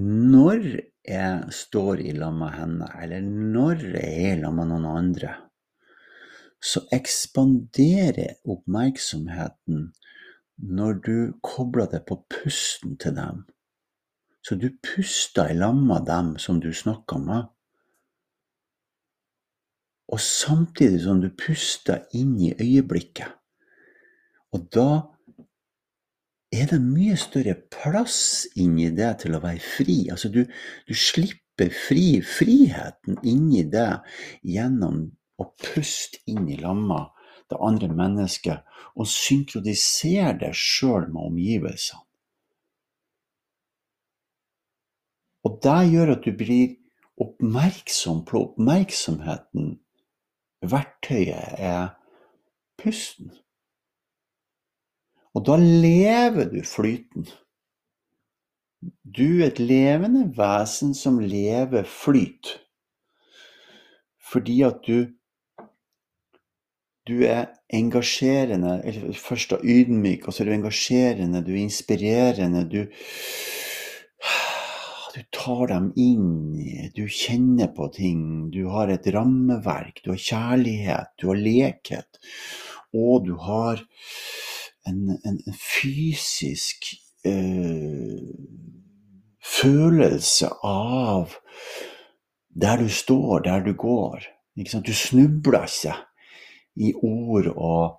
når 0.00 0.64
jeg 1.04 1.52
står 1.52 2.00
i 2.00 2.12
lag 2.16 2.32
med 2.36 2.54
henne, 2.56 2.88
eller 3.02 3.24
når 3.24 3.82
jeg 3.92 4.12
er 4.28 4.36
i 4.38 4.40
lag 4.40 4.54
med 4.56 4.70
noen 4.70 4.86
andre, 4.88 5.34
så 6.64 6.80
ekspanderer 6.96 8.38
oppmerksomheten 8.48 9.90
når 10.56 11.00
du 11.04 11.16
kobler 11.44 11.90
det 11.92 12.04
på 12.08 12.16
pusten 12.32 12.96
til 13.00 13.16
dem. 13.18 13.44
Så 14.44 14.56
du 14.60 14.70
puster 14.84 15.50
i 15.52 15.58
lag 15.58 15.76
med 15.76 16.06
dem 16.08 16.34
som 16.40 16.60
du 16.60 16.70
snakker 16.72 17.20
med. 17.20 17.50
Og 20.08 20.20
samtidig 20.20 21.02
som 21.04 21.20
du 21.20 21.30
puster 21.32 22.04
inn 22.16 22.36
i 22.40 22.52
øyeblikket. 22.60 23.28
Og 24.52 24.68
da 24.72 24.88
er 26.54 26.68
det 26.70 26.80
mye 26.82 27.16
større 27.18 27.56
plass 27.72 28.44
inni 28.60 28.90
det 28.94 29.10
til 29.24 29.36
å 29.36 29.42
være 29.42 29.62
fri. 29.62 30.04
Altså 30.12 30.30
du, 30.32 30.44
du 30.88 30.94
slipper 30.94 31.72
fri 31.74 32.20
friheten 32.26 33.18
inni 33.26 33.64
det 33.70 33.90
gjennom 34.42 35.04
å 35.40 35.50
puste 35.60 36.22
inn 36.30 36.48
i 36.50 36.58
lamma 36.60 37.04
det 37.50 37.58
andre 37.60 37.90
mennesket, 37.92 38.64
og 38.96 39.08
synkronisere 39.10 40.32
det 40.40 40.54
sjøl 40.56 41.10
med 41.12 41.20
omgivelsene. 41.28 42.00
Og 45.44 45.58
det 45.60 45.80
gjør 45.92 46.14
at 46.14 46.24
du 46.24 46.32
blir 46.32 46.70
oppmerksom 47.20 48.22
på 48.24 48.40
oppmerksomheten. 48.46 49.74
Verktøyet 50.64 51.58
er 51.60 51.90
pusten. 52.80 53.28
Og 55.34 55.46
da 55.46 55.56
lever 55.58 56.50
du 56.52 56.60
flyten. 56.66 57.26
Du 59.04 59.40
er 59.40 59.48
et 59.48 59.60
levende 59.62 60.28
vesen 60.36 60.94
som 60.94 61.18
lever 61.20 61.86
flyt. 61.88 62.58
Fordi 64.32 64.62
at 64.66 64.80
du 64.86 65.06
du 67.04 67.18
er 67.28 67.50
engasjerende, 67.68 68.78
først 69.20 69.50
da 69.52 69.58
ydmyk, 69.60 70.22
og 70.24 70.32
så 70.32 70.40
er 70.42 70.48
du 70.48 70.54
engasjerende, 70.54 71.42
du 71.44 71.50
er 71.52 71.60
inspirerende. 71.60 72.62
Du, 72.64 72.78
du 75.12 75.20
tar 75.36 75.66
dem 75.68 75.90
inn, 76.00 76.56
du 76.96 77.04
kjenner 77.04 77.68
på 77.76 77.90
ting. 77.92 78.22
Du 78.54 78.70
har 78.72 78.88
et 78.88 79.10
rammeverk, 79.12 80.00
du 80.00 80.14
har 80.14 80.22
kjærlighet, 80.30 81.12
du 81.20 81.28
har 81.28 81.42
lekhet. 81.44 82.22
Og 82.96 83.28
du 83.28 83.34
har 83.42 83.84
en, 84.88 85.18
en, 85.24 85.40
fysisk 85.58 86.92
eh, 87.24 88.20
følelse 89.40 90.50
av 90.64 91.36
der 92.54 92.78
du 92.82 92.88
står, 92.88 93.44
der 93.44 93.64
du 93.64 93.72
går. 93.74 94.26
Du 94.54 94.92
snubler 94.94 95.66
ikke 95.66 95.96
i 96.76 96.92
ord 96.94 97.48
og, 97.56 97.96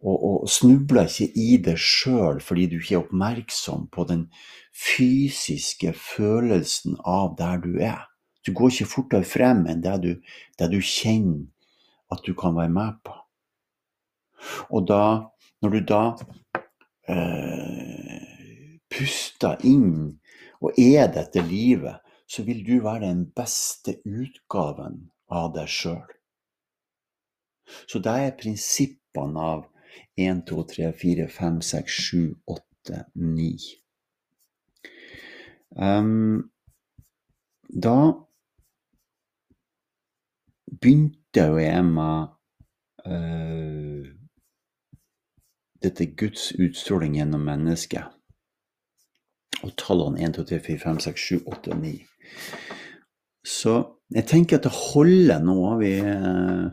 og, 0.00 0.16
og 0.24 0.48
snubler 0.48 1.08
ikke 1.08 1.32
i 1.36 1.58
deg 1.64 1.80
sjøl 1.80 2.40
fordi 2.44 2.68
du 2.70 2.78
ikke 2.78 2.94
er 2.94 3.02
oppmerksom 3.02 3.88
på 3.92 4.06
den 4.08 4.28
fysiske 4.72 5.92
følelsen 5.92 6.96
av 7.04 7.36
der 7.38 7.60
du 7.64 7.76
er. 7.76 8.06
Du 8.46 8.54
går 8.56 8.72
ikke 8.72 8.92
fortere 8.94 9.28
frem 9.28 9.66
enn 9.68 9.84
det 9.84 9.96
du, 10.04 10.12
det 10.58 10.70
du 10.72 10.80
kjenner 10.80 11.48
at 12.12 12.22
du 12.24 12.32
kan 12.32 12.56
være 12.56 12.72
med 12.72 13.00
på. 13.04 13.12
Og 14.72 14.86
da, 14.88 15.02
når 15.62 15.74
du 15.74 15.80
da 15.88 16.02
eh, 17.10 18.76
puster 18.92 19.58
inn 19.66 20.18
og 20.62 20.78
er 20.78 21.08
dette 21.14 21.42
livet, 21.46 21.98
så 22.28 22.44
vil 22.44 22.60
du 22.66 22.78
være 22.84 23.06
den 23.06 23.24
beste 23.36 23.98
utgaven 24.04 25.08
av 25.32 25.52
deg 25.56 25.70
sjøl. 25.70 26.06
Så 27.88 28.00
da 28.04 28.18
er 28.24 28.36
prinsippene 28.36 29.48
av 29.52 29.66
1, 30.18 30.44
2, 30.48 30.62
3, 30.72 30.92
4, 31.00 31.28
5, 31.32 31.60
6, 31.64 31.98
7, 32.10 32.22
8, 32.54 33.02
9. 33.14 33.48
Um, 35.78 36.50
da 37.68 37.96
begynte 40.80 41.44
jo 41.50 41.58
jeg 41.60 41.84
med 41.84 42.30
uh, 43.06 44.17
dette 45.84 46.06
Guds 46.18 46.52
utstråling 46.58 47.18
gjennom 47.18 47.44
mennesket. 47.46 48.14
Og 49.62 49.74
tallene 49.80 50.22
1, 50.22 50.36
2, 50.38 50.44
3, 50.50 50.58
4, 50.66 50.82
5, 50.84 51.00
6, 51.06 51.28
7, 51.28 51.38
8 51.46 51.72
og 51.74 51.80
9. 51.82 51.94
Så 53.46 53.78
jeg 54.14 54.26
tenker 54.28 54.58
at 54.58 54.66
det 54.66 54.74
holder 54.74 55.42
nå. 55.44 55.58
Vi 55.80 55.94
uh, 56.04 56.68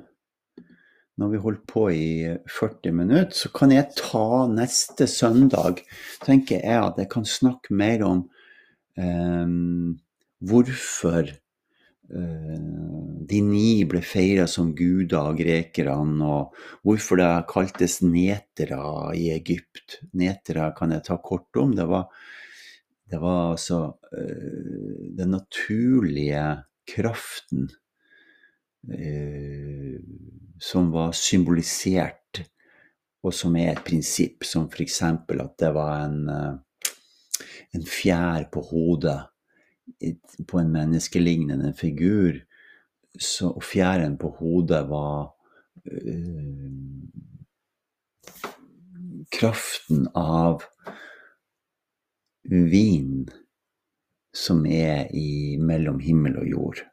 når 1.15 1.31
vi 1.31 1.39
holdt 1.39 1.63
på 1.69 1.85
i 1.95 2.07
40 2.51 2.91
minutter, 2.91 3.31
så 3.31 3.49
kan 3.55 3.71
jeg 3.71 3.93
ta 3.95 4.45
neste 4.51 5.07
søndag 5.07 5.79
tenker 6.25 6.59
jeg 6.59 6.81
at 6.81 6.99
jeg 6.99 7.07
kan 7.11 7.27
snakke 7.27 7.75
mer 7.75 8.03
om 8.03 8.25
um, 8.99 9.93
hvorfor 10.43 11.31
uh, 12.11 12.94
de 13.29 13.41
ni 13.41 13.85
ble 13.89 14.01
feira 14.05 14.45
som 14.49 14.73
guder 14.77 15.31
av 15.31 15.37
grekerne, 15.39 16.25
og 16.25 16.55
hvorfor 16.85 17.19
det 17.19 17.29
kaltes 17.49 17.99
netere 18.05 18.79
i 19.17 19.29
Egypt. 19.33 19.99
Netere 20.17 20.71
kan 20.77 20.93
jeg 20.93 21.05
ta 21.07 21.17
kort 21.23 21.61
om. 21.61 21.73
Det 21.77 21.87
var, 21.89 22.09
det 23.11 23.21
var 23.23 23.53
altså 23.53 23.79
uh, 23.95 24.95
den 25.17 25.33
naturlige 25.33 26.45
kraften 26.91 27.69
uh, 28.93 29.97
som 30.61 30.91
var 30.93 31.15
symbolisert, 31.17 32.43
og 33.25 33.33
som 33.33 33.55
er 33.57 33.71
et 33.73 33.85
prinsipp, 33.85 34.45
som 34.45 34.67
f.eks. 34.69 35.01
at 35.01 35.55
det 35.61 35.71
var 35.73 36.05
en, 36.05 36.19
uh, 36.29 36.91
en 37.73 37.87
fjær 37.89 38.51
på 38.53 38.61
hodet 38.69 39.23
på 40.49 40.59
en 40.59 40.71
menneskelignende 40.73 41.73
figur. 41.77 42.39
Så, 43.19 43.49
og 43.49 43.63
fjæren 43.63 44.17
på 44.17 44.29
hodet 44.39 44.83
var 44.89 45.31
uh, 45.85 46.71
kraften 49.31 50.07
av 50.15 50.63
vin 52.45 53.25
som 54.35 54.65
er 54.67 55.07
i 55.15 55.55
mellom 55.61 55.99
himmel 56.03 56.37
og 56.41 56.49
jord. 56.49 56.83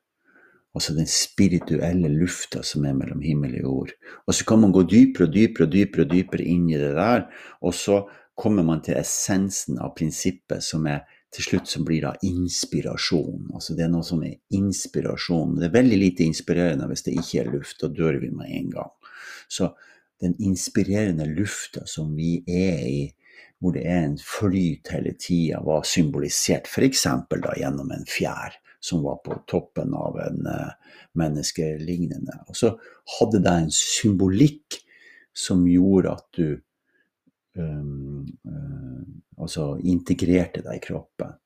Altså 0.72 0.94
den 0.96 1.08
spirituelle 1.10 2.08
lufta 2.08 2.62
som 2.64 2.86
er 2.88 2.96
mellom 2.96 3.20
himmel 3.20 3.58
og 3.58 3.64
jord. 3.66 3.90
Og 4.26 4.34
så 4.34 4.46
kan 4.48 4.62
man 4.62 4.72
gå 4.72 4.86
dypere 4.88 5.26
og 5.26 5.34
dypere 5.34 5.66
og 5.66 5.74
dypere, 5.74 6.06
og 6.06 6.14
dypere 6.14 6.46
inn 6.48 6.70
i 6.70 6.78
det 6.80 6.94
der, 6.96 7.26
og 7.60 7.74
så 7.76 8.04
kommer 8.38 8.64
man 8.64 8.80
til 8.80 8.96
essensen 8.96 9.76
av 9.82 9.92
prinsippet, 9.98 10.64
som 10.64 10.86
er 10.88 11.04
til 11.32 11.46
slutt 11.46 11.70
som 11.70 11.84
blir 11.88 12.04
da 12.04 12.12
inspirasjon. 12.26 13.48
Altså 13.56 13.76
det 13.76 13.86
er 13.86 13.92
noe 13.92 14.04
som 14.04 14.20
er 14.26 14.36
inspirasjon. 14.52 15.56
Det 15.60 15.70
er 15.70 15.78
veldig 15.78 15.98
lite 16.00 16.26
inspirerende 16.28 16.88
hvis 16.90 17.06
det 17.06 17.16
ikke 17.16 17.40
er 17.42 17.52
luft, 17.54 17.78
da 17.80 17.88
dør 17.88 18.20
vi 18.20 18.28
med 18.34 18.52
en 18.52 18.68
gang. 18.74 18.92
Så 19.48 19.72
den 20.22 20.36
inspirerende 20.44 21.26
lufta 21.32 21.86
som 21.88 22.12
vi 22.16 22.36
er 22.46 22.84
i, 22.86 23.02
hvor 23.62 23.74
det 23.74 23.84
er 23.86 24.04
en 24.04 24.18
flyt 24.18 24.90
hele 24.92 25.14
tida, 25.18 25.62
var 25.64 25.86
symbolisert 25.86 26.68
f.eks. 26.68 27.06
gjennom 27.58 27.90
en 27.94 28.06
fjær 28.10 28.58
som 28.82 29.04
var 29.06 29.20
på 29.22 29.36
toppen 29.50 29.94
av 29.94 30.18
en 30.18 30.46
uh, 30.46 30.96
menneskelignende. 31.18 32.40
Og 32.50 32.58
så 32.58 32.72
hadde 33.18 33.40
det 33.44 33.52
en 33.54 33.70
symbolikk 33.74 34.80
som 35.32 35.62
gjorde 35.70 36.16
at 36.16 36.26
du 36.38 36.48
um, 37.56 38.26
uh, 38.42 38.71
altså 39.42 39.74
integrerte 39.78 40.62
deg 40.64 40.78
i 40.78 40.84
kroppen. 40.84 41.36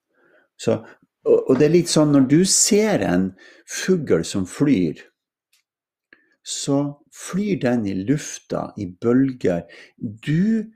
Så, 0.57 0.79
og, 1.27 1.39
og, 1.39 1.53
det 1.59 1.69
er 1.69 1.75
litt 1.75 1.93
sånn 1.93 2.15
når 2.15 2.31
du 2.31 2.41
ser 2.49 3.05
en 3.05 3.31
fugl 3.69 4.25
som 4.25 4.47
flyr, 4.49 5.03
så 6.47 6.79
flyr 7.11 7.61
den 7.65 7.87
i 7.91 7.97
lufta 8.07 8.69
i 8.79 8.87
bølger. 8.87 9.67
Du 9.97 10.73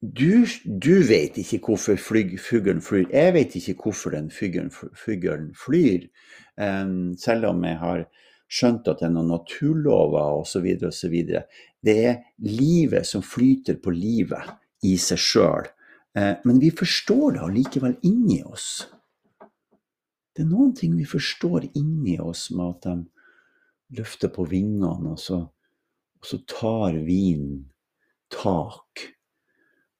du, 0.00 0.46
du 0.64 1.02
vet 1.08 1.38
ikke 1.40 1.58
hvorfor 1.64 1.96
fuglen 1.98 2.82
flyr. 2.84 3.06
Jeg 3.10 3.32
vet 3.34 3.54
ikke 3.56 3.74
hvorfor 3.82 4.12
den 4.12 4.28
fuglen 4.30 5.54
flyr. 5.56 6.06
Um, 6.56 7.16
selv 7.18 7.48
om 7.50 7.64
jeg 7.64 7.78
har 7.80 8.04
skjønt 8.46 8.88
at 8.88 9.00
det 9.00 9.08
er 9.08 9.14
noen 9.14 9.32
naturlover 9.32 10.42
osv. 10.42 10.68
osv. 10.88 11.16
Det 11.82 11.96
er 12.10 12.20
livet 12.44 13.08
som 13.08 13.24
flyter 13.24 13.80
på 13.82 13.94
livet 13.94 14.52
i 14.86 14.96
seg 15.00 15.20
sjøl. 15.20 15.70
Uh, 16.16 16.34
men 16.44 16.60
vi 16.62 16.70
forstår 16.72 17.36
det 17.36 17.44
allikevel 17.44 17.96
inni 18.06 18.42
oss. 18.44 18.86
Det 20.36 20.44
er 20.44 20.50
noen 20.50 20.72
ting 20.76 20.96
vi 20.96 21.06
forstår 21.08 21.68
inni 21.76 22.18
oss 22.20 22.48
med 22.52 22.74
at 22.74 22.88
de 22.88 24.00
løfter 24.00 24.32
på 24.32 24.44
vingene, 24.48 25.12
og 25.12 25.20
så, 25.20 25.42
og 26.16 26.28
så 26.28 26.40
tar 26.48 26.96
vinen 27.06 27.66
tak 28.32 29.06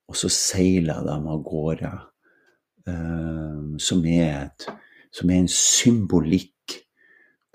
og 0.07 0.19
så 0.19 0.31
seiler 0.31 1.03
de 1.07 1.17
av 1.17 1.43
gårde. 1.47 1.93
Uh, 2.87 3.75
som, 3.83 4.05
er 4.07 4.45
et, 4.45 4.67
som, 5.11 5.31
er 5.31 5.43
en 5.43 5.51
symbolikk 5.51 6.77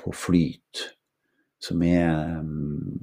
på 0.01 0.11
flyt. 0.15 0.87
Som 1.63 1.83
er 1.87 2.41
um, 2.41 2.99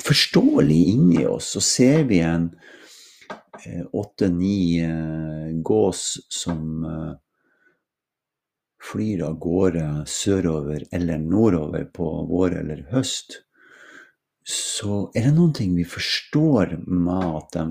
forståelig 0.00 0.80
inni 0.94 1.26
oss. 1.28 1.52
Så 1.52 1.60
ser 1.64 2.06
vi 2.08 2.22
en 2.24 2.48
eh, 2.54 2.79
åtte-ni 3.92 4.80
uh, 4.86 5.50
gås 5.62 6.18
som 6.32 6.84
uh, 6.84 7.18
flyr 8.80 9.22
av 9.26 9.38
gårde 9.38 9.84
sørover 10.08 10.86
eller 10.92 11.20
nordover 11.20 11.84
på 11.94 12.08
vår 12.30 12.56
eller 12.62 12.82
høst, 12.94 13.42
så 14.46 15.10
er 15.14 15.28
det 15.28 15.36
noen 15.36 15.52
ting 15.56 15.74
vi 15.76 15.84
forstår 15.84 16.78
med 16.86 17.26
at 17.42 17.56
de 17.56 17.64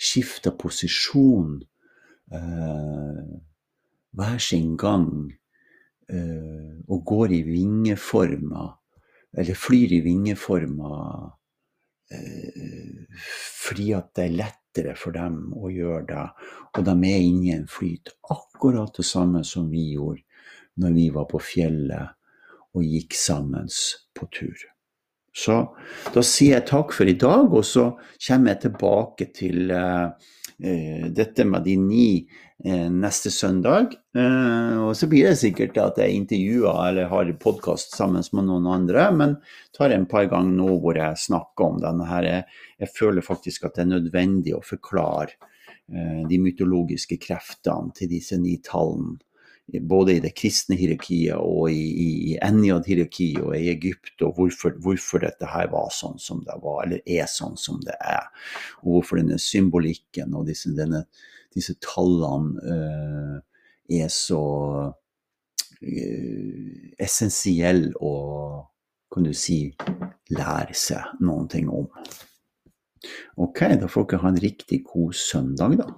skifter 0.00 0.54
posisjon 0.56 1.60
eh, 2.32 3.22
hver 4.16 4.38
sin 4.42 4.76
gang 4.80 5.08
eh, 6.12 6.76
og 6.88 7.04
går 7.08 7.34
i 7.36 7.42
vingeformer, 7.48 8.76
eller 9.36 9.58
flyr 9.58 9.96
i 9.96 10.02
vingeformer 10.04 11.30
eh, 12.12 13.20
fordi 13.64 13.92
at 13.96 14.12
det 14.16 14.26
er 14.28 14.38
lettere 14.70 14.94
for 14.96 15.12
dem 15.12 15.52
å 15.54 15.70
gjøre 15.70 16.06
det, 16.06 16.26
og 16.76 16.84
de 16.84 16.92
er 16.92 17.22
inne 17.22 17.46
i 17.46 17.54
en 17.54 17.68
flyt. 17.68 18.10
Akkurat 18.30 18.94
det 18.96 19.04
samme 19.04 19.44
som 19.44 19.70
vi 19.70 19.94
gjorde 19.94 20.22
når 20.80 20.92
vi 20.94 21.10
var 21.10 21.26
på 21.26 21.38
fjellet 21.38 22.16
og 22.74 22.84
gikk 22.84 23.14
sammen 23.14 23.68
på 24.14 24.26
tur. 24.30 24.56
Så 25.34 25.74
da 26.14 26.22
sier 26.22 26.58
jeg 26.58 26.66
takk 26.66 26.92
for 26.92 27.06
i 27.06 27.18
dag, 27.18 27.52
og 27.52 27.64
så 27.64 27.96
kommer 28.26 28.52
jeg 28.54 28.62
tilbake 28.64 29.30
til 29.34 29.70
uh, 29.70 30.10
uh, 30.10 31.06
dette 31.10 31.44
med 31.44 31.64
de 31.64 31.76
ni 31.76 32.28
neste 32.62 33.30
søndag. 33.32 33.94
og 34.14 34.90
så 34.96 35.06
blir 35.08 35.30
det 35.30 35.38
sikkert 35.40 35.78
at 35.80 36.00
jeg 36.02 36.12
intervjuer 36.12 36.90
eller 36.90 37.08
har 37.08 37.30
podkast 37.40 37.96
sammen 37.96 38.22
med 38.36 38.48
noen 38.50 38.66
andre, 38.68 39.06
men 39.16 39.36
tar 39.76 39.94
en 39.94 40.04
par 40.06 40.28
ganger 40.28 40.58
nå 40.58 40.76
hvor 40.82 40.98
jeg 40.98 41.22
snakker 41.24 41.64
om 41.64 41.80
denne 41.80 42.08
her. 42.10 42.28
Jeg, 42.28 42.90
føler 42.96 43.24
faktisk 43.24 43.64
at 43.64 43.78
det 43.78 43.86
er 43.86 43.94
nødvendig 43.94 44.54
å 44.56 44.60
forklare 44.60 45.38
de 46.28 46.38
mytologiske 46.38 47.16
kreftene 47.22 47.96
til 47.96 48.12
disse 48.12 48.36
ni 48.38 48.58
tallene 48.62 49.18
både 49.78 50.16
i 50.16 50.22
det 50.22 50.32
kristne 50.34 50.76
hierarkiet 50.78 51.38
og 51.38 51.70
i, 51.70 51.78
i, 51.78 52.08
i 52.32 52.38
Enjad-hierarkiet 52.42 53.40
og 53.44 53.54
i 53.56 53.68
Egypt, 53.70 54.16
og 54.26 54.34
hvorfor, 54.38 54.74
hvorfor, 54.82 55.22
dette 55.22 55.46
her 55.50 55.70
var 55.72 55.90
sånn 55.94 56.18
som 56.22 56.42
det 56.46 56.56
var, 56.62 56.84
eller 56.84 57.04
er 57.06 57.28
sånn 57.30 57.56
som 57.60 57.80
det 57.84 57.94
er. 58.00 58.26
Og 58.82 58.98
hvorfor 58.98 59.20
denne 59.20 59.38
symbolikken 59.42 60.34
og 60.34 60.48
disse, 60.50 60.72
denne, 60.76 61.04
disse 61.54 61.76
tallene 61.82 62.58
uh, 62.62 63.38
er 63.90 64.10
så 64.12 64.42
uh, 64.90 66.82
essensielle 67.00 67.94
å 68.00 68.14
kan 69.10 69.26
du 69.26 69.32
si 69.34 69.72
lære 70.30 70.76
seg 70.78 71.16
noen 71.24 71.48
ting 71.50 71.66
om. 71.72 71.88
Ok, 73.42 73.64
da 73.80 73.88
får 73.90 74.06
dere 74.06 74.22
ha 74.22 74.30
en 74.30 74.42
riktig 74.44 74.84
god 74.86 75.16
søndag, 75.18 75.80
da. 75.80 75.88